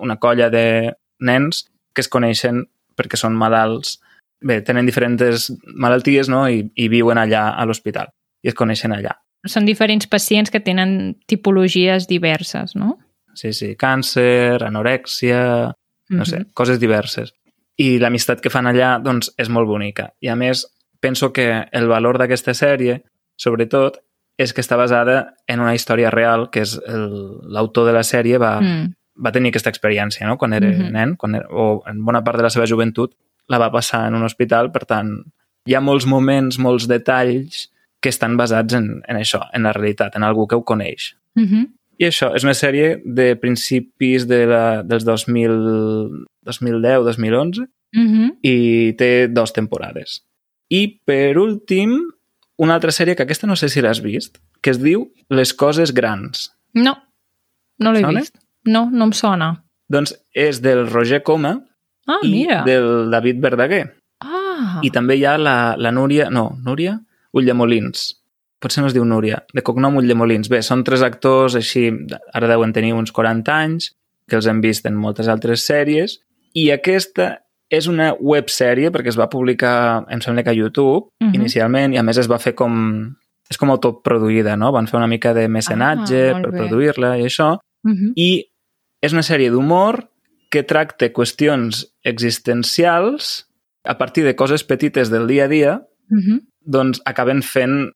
una 0.00 0.16
colla 0.16 0.50
de 0.50 0.92
nens 1.20 1.66
que 1.94 2.02
es 2.04 2.10
coneixen 2.10 2.64
perquè 2.96 3.18
són 3.20 3.36
malalts. 3.38 3.98
Bé, 4.40 4.60
tenen 4.64 4.88
diferents 4.88 5.50
malalties 5.76 6.30
no? 6.32 6.46
I, 6.48 6.64
i 6.74 6.88
viuen 6.88 7.20
allà 7.20 7.50
a 7.54 7.66
l'hospital 7.68 8.10
i 8.42 8.50
es 8.50 8.56
coneixen 8.56 8.94
allà. 8.96 9.14
Són 9.46 9.64
diferents 9.64 10.06
pacients 10.06 10.50
que 10.50 10.60
tenen 10.60 11.16
tipologies 11.26 12.06
diverses, 12.08 12.74
no? 12.76 12.98
Sí, 13.34 13.52
sí, 13.52 13.76
càncer, 13.78 14.62
anorèxia, 14.66 15.72
no 16.10 16.24
sé, 16.26 16.44
coses 16.54 16.80
diverses. 16.80 17.32
I 17.78 17.98
l'amistat 18.02 18.40
que 18.42 18.50
fan 18.50 18.66
allà, 18.66 18.98
doncs, 19.00 19.30
és 19.38 19.48
molt 19.48 19.66
bonica. 19.68 20.10
I 20.20 20.28
a 20.28 20.36
més, 20.36 20.66
penso 21.00 21.32
que 21.32 21.46
el 21.72 21.86
valor 21.88 22.18
d'aquesta 22.18 22.52
sèrie, 22.52 23.02
sobretot, 23.36 24.00
és 24.36 24.52
que 24.52 24.60
està 24.60 24.76
basada 24.76 25.34
en 25.48 25.60
una 25.60 25.74
història 25.74 26.10
real, 26.10 26.50
que 26.50 26.60
és 26.62 26.78
el- 26.86 27.38
l'autor 27.48 27.86
de 27.86 27.92
la 27.92 28.02
sèrie 28.02 28.38
va, 28.38 28.60
Mm. 28.60 28.92
va 29.24 29.32
tenir 29.32 29.48
aquesta 29.50 29.70
experiència, 29.70 30.26
no?, 30.26 30.36
quan 30.36 30.52
era 30.52 30.66
Mhm. 30.68 30.92
nen, 30.92 31.16
quan 31.16 31.34
era, 31.34 31.46
o 31.50 31.82
en 31.86 32.04
bona 32.04 32.22
part 32.24 32.36
de 32.36 32.42
la 32.42 32.50
seva 32.50 32.66
joventut, 32.66 33.14
la 33.48 33.58
va 33.58 33.70
passar 33.72 34.06
en 34.08 34.14
un 34.14 34.22
hospital, 34.24 34.70
per 34.72 34.84
tant, 34.86 35.24
hi 35.66 35.74
ha 35.74 35.80
molts 35.80 36.06
moments, 36.06 36.58
molts 36.58 36.86
detalls 36.88 37.70
que 38.00 38.08
estan 38.08 38.36
basats 38.36 38.74
en, 38.74 39.02
en 39.08 39.16
això, 39.16 39.42
en 39.52 39.62
la 39.62 39.72
realitat, 39.72 40.16
en 40.16 40.22
algú 40.24 40.46
que 40.48 40.56
ho 40.56 40.64
coneix. 40.64 41.16
Uh 41.36 41.42
-huh. 41.42 41.66
I 41.98 42.04
això, 42.06 42.34
és 42.34 42.44
una 42.44 42.54
sèrie 42.54 43.02
de 43.04 43.36
principis 43.36 44.26
de 44.26 44.46
la, 44.46 44.82
dels 44.82 45.04
2000, 45.04 46.26
2010-2011 46.46 47.68
Uh 47.92 48.00
-huh. 48.06 48.38
i 48.42 48.92
té 48.96 49.26
dues 49.28 49.52
temporades. 49.52 50.24
I, 50.68 51.00
per 51.04 51.36
últim, 51.38 51.90
una 52.56 52.74
altra 52.74 52.90
sèrie 52.92 53.16
que 53.16 53.24
aquesta 53.24 53.48
no 53.48 53.56
sé 53.56 53.68
si 53.68 53.80
l'has 53.80 54.00
vist, 54.00 54.38
que 54.62 54.70
es 54.70 54.78
diu 54.80 55.12
Les 55.28 55.52
coses 55.54 55.92
grans. 55.92 56.52
No, 56.72 57.02
no 57.78 57.92
l'he 57.92 58.06
vist. 58.06 58.36
No, 58.64 58.88
no 58.92 59.04
em 59.04 59.12
sona. 59.12 59.64
Doncs 59.88 60.14
és 60.32 60.60
del 60.62 60.86
Roger 60.88 61.22
Coma 61.22 61.64
Ah, 62.06 62.18
i 62.22 62.30
mira. 62.30 62.62
del 62.64 63.10
David 63.10 63.40
Verdaguer. 63.40 63.94
Ah, 64.20 64.78
I 64.82 64.90
també 64.90 65.16
hi 65.16 65.24
ha 65.24 65.36
la, 65.38 65.74
la 65.76 65.90
Núria... 65.90 66.30
No, 66.30 66.56
Núria? 66.64 67.00
Ulldemolins. 67.32 68.16
Potser 68.60 68.82
no 68.82 68.88
es 68.88 68.94
diu 68.94 69.04
Núria. 69.04 69.44
De 69.54 69.62
cognom 69.62 69.96
Ulldemolins. 69.96 70.48
Bé, 70.52 70.60
són 70.62 70.84
tres 70.84 71.02
actors 71.02 71.54
així... 71.56 71.90
Ara 72.34 72.46
deuen 72.50 72.72
tenir 72.76 72.92
uns 72.92 73.12
40 73.12 73.52
anys, 73.54 73.92
que 74.28 74.36
els 74.36 74.46
hem 74.46 74.60
vist 74.60 74.84
en 74.86 74.94
moltes 75.00 75.28
altres 75.28 75.64
sèries. 75.66 76.18
I 76.54 76.70
aquesta 76.70 77.38
és 77.70 77.86
una 77.86 78.12
websèrie, 78.18 78.90
perquè 78.90 79.08
es 79.08 79.18
va 79.18 79.28
publicar, 79.30 80.04
em 80.10 80.20
sembla 80.20 80.42
que 80.42 80.50
a 80.50 80.54
YouTube, 80.58 81.08
Mhm. 81.22 81.34
inicialment, 81.34 81.94
i 81.94 81.98
a 81.98 82.02
més 82.02 82.18
es 82.18 82.28
va 82.30 82.38
fer 82.38 82.54
com... 82.54 83.16
És 83.50 83.56
com 83.58 83.70
autoproduïda, 83.70 84.56
no? 84.56 84.70
Van 84.72 84.86
fer 84.86 84.96
una 84.98 85.08
mica 85.10 85.32
de 85.34 85.48
mecenatge 85.48 86.30
Ah, 86.30 86.40
per 86.42 86.50
produir-la 86.52 87.16
i 87.18 87.24
això. 87.26 87.56
uh 87.58 87.90
-huh. 87.90 88.12
I 88.14 88.46
és 89.02 89.12
una 89.12 89.22
sèrie 89.22 89.50
d'humor 89.50 90.08
que 90.50 90.62
tracta 90.62 91.12
qüestions 91.12 91.86
existencials 92.04 93.46
a 93.84 93.96
partir 93.98 94.24
de 94.24 94.36
coses 94.36 94.64
petites 94.64 95.10
del 95.10 95.26
dia 95.26 95.44
a 95.44 95.48
dia, 95.48 95.86
Uh 96.10 96.18
-huh. 96.18 96.40
Doncs 96.64 97.00
acaben 97.08 97.42
fent 97.46 97.90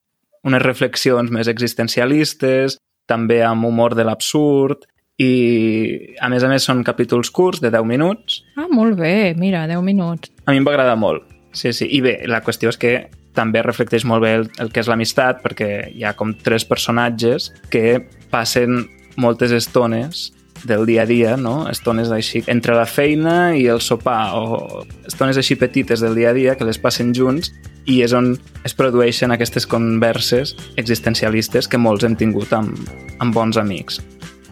unes 0.45 0.63
reflexions 0.63 1.31
més 1.33 1.49
existencialistes, 1.49 2.79
també 3.09 3.43
amb 3.45 3.67
humor 3.69 3.97
de 3.97 4.05
l'absurd, 4.05 4.85
i 5.21 6.15
a 6.21 6.29
més 6.33 6.43
a 6.43 6.51
més 6.51 6.65
són 6.67 6.83
capítols 6.87 7.31
curts 7.31 7.63
de 7.63 7.71
10 7.71 7.87
minuts. 7.87 8.43
Ah, 8.59 8.67
molt 8.71 8.99
bé, 8.99 9.35
mira, 9.39 9.65
10 9.71 9.85
minuts. 9.87 10.33
A 10.45 10.53
mi 10.53 10.61
em 10.61 10.67
va 10.67 10.75
agradar 10.75 10.97
molt. 10.99 11.29
Sí, 11.55 11.73
sí. 11.73 11.87
I 11.87 12.01
bé, 12.03 12.17
la 12.27 12.43
qüestió 12.43 12.73
és 12.73 12.81
que 12.81 12.95
també 13.35 13.63
reflecteix 13.63 14.05
molt 14.07 14.25
bé 14.25 14.35
el, 14.41 14.49
el 14.63 14.73
que 14.75 14.83
és 14.83 14.91
l'amistat, 14.91 15.41
perquè 15.45 15.71
hi 15.95 16.05
ha 16.05 16.15
com 16.19 16.35
tres 16.35 16.67
personatges 16.67 17.53
que 17.71 18.01
passen 18.31 18.85
moltes 19.17 19.55
estones 19.55 20.33
del 20.65 20.87
dia 20.87 21.03
a 21.03 21.07
dia, 21.07 21.37
no? 21.37 21.69
Estones 21.71 22.11
així 22.13 22.43
entre 22.51 22.77
la 22.77 22.87
feina 22.89 23.55
i 23.57 23.67
el 23.71 23.81
sopar, 23.85 24.35
o 24.37 24.85
estones 25.07 25.39
així 25.41 25.57
petites 25.61 26.03
del 26.05 26.17
dia 26.17 26.33
a 26.33 26.37
dia 26.37 26.57
que 26.57 26.67
les 26.67 26.81
passen 26.81 27.15
junts 27.15 27.53
i 27.85 28.01
és 28.05 28.15
on 28.17 28.33
es 28.65 28.75
produeixen 28.77 29.35
aquestes 29.35 29.67
converses 29.69 30.55
existencialistes 30.81 31.69
que 31.69 31.81
molts 31.81 32.05
hem 32.05 32.17
tingut 32.17 32.53
amb, 32.57 32.79
amb 33.21 33.37
bons 33.37 33.61
amics. 33.61 34.01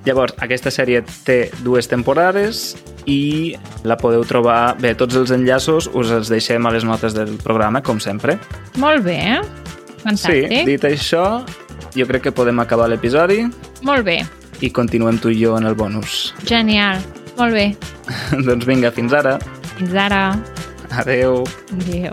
Llavors, 0.05 0.35
aquesta 0.43 0.73
sèrie 0.75 1.05
té 1.25 1.47
dues 1.63 1.87
temporades 1.87 2.73
i 3.07 3.55
la 3.87 3.97
podeu 3.99 4.25
trobar... 4.27 4.75
Bé, 4.83 4.97
tots 4.99 5.15
els 5.19 5.31
enllaços 5.35 5.89
us 5.95 6.11
els 6.11 6.31
deixem 6.31 6.67
a 6.67 6.73
les 6.75 6.87
notes 6.87 7.15
del 7.15 7.37
programa, 7.43 7.83
com 7.87 8.03
sempre. 8.03 8.37
Molt 8.83 9.07
bé, 9.07 9.39
fantàstic. 10.03 10.51
Sí, 10.51 10.65
dit 10.67 10.87
això, 10.91 11.27
jo 11.95 12.07
crec 12.11 12.27
que 12.27 12.35
podem 12.35 12.59
acabar 12.63 12.89
l'episodi 12.91 13.45
Molt 13.85 14.07
bé, 14.07 14.23
i 14.63 14.71
continuem 14.71 15.19
tu 15.19 15.33
i 15.33 15.41
jo 15.43 15.57
en 15.59 15.67
el 15.67 15.75
bonus. 15.75 16.33
genial. 16.47 17.03
Molt 17.39 17.57
bé. 17.57 17.67
doncs 18.47 18.67
vinga, 18.69 18.93
fins 18.95 19.13
ara. 19.13 19.39
Fins 19.79 19.95
ara. 19.99 20.25
Adeu. 21.03 21.43
Adéu. 21.81 22.13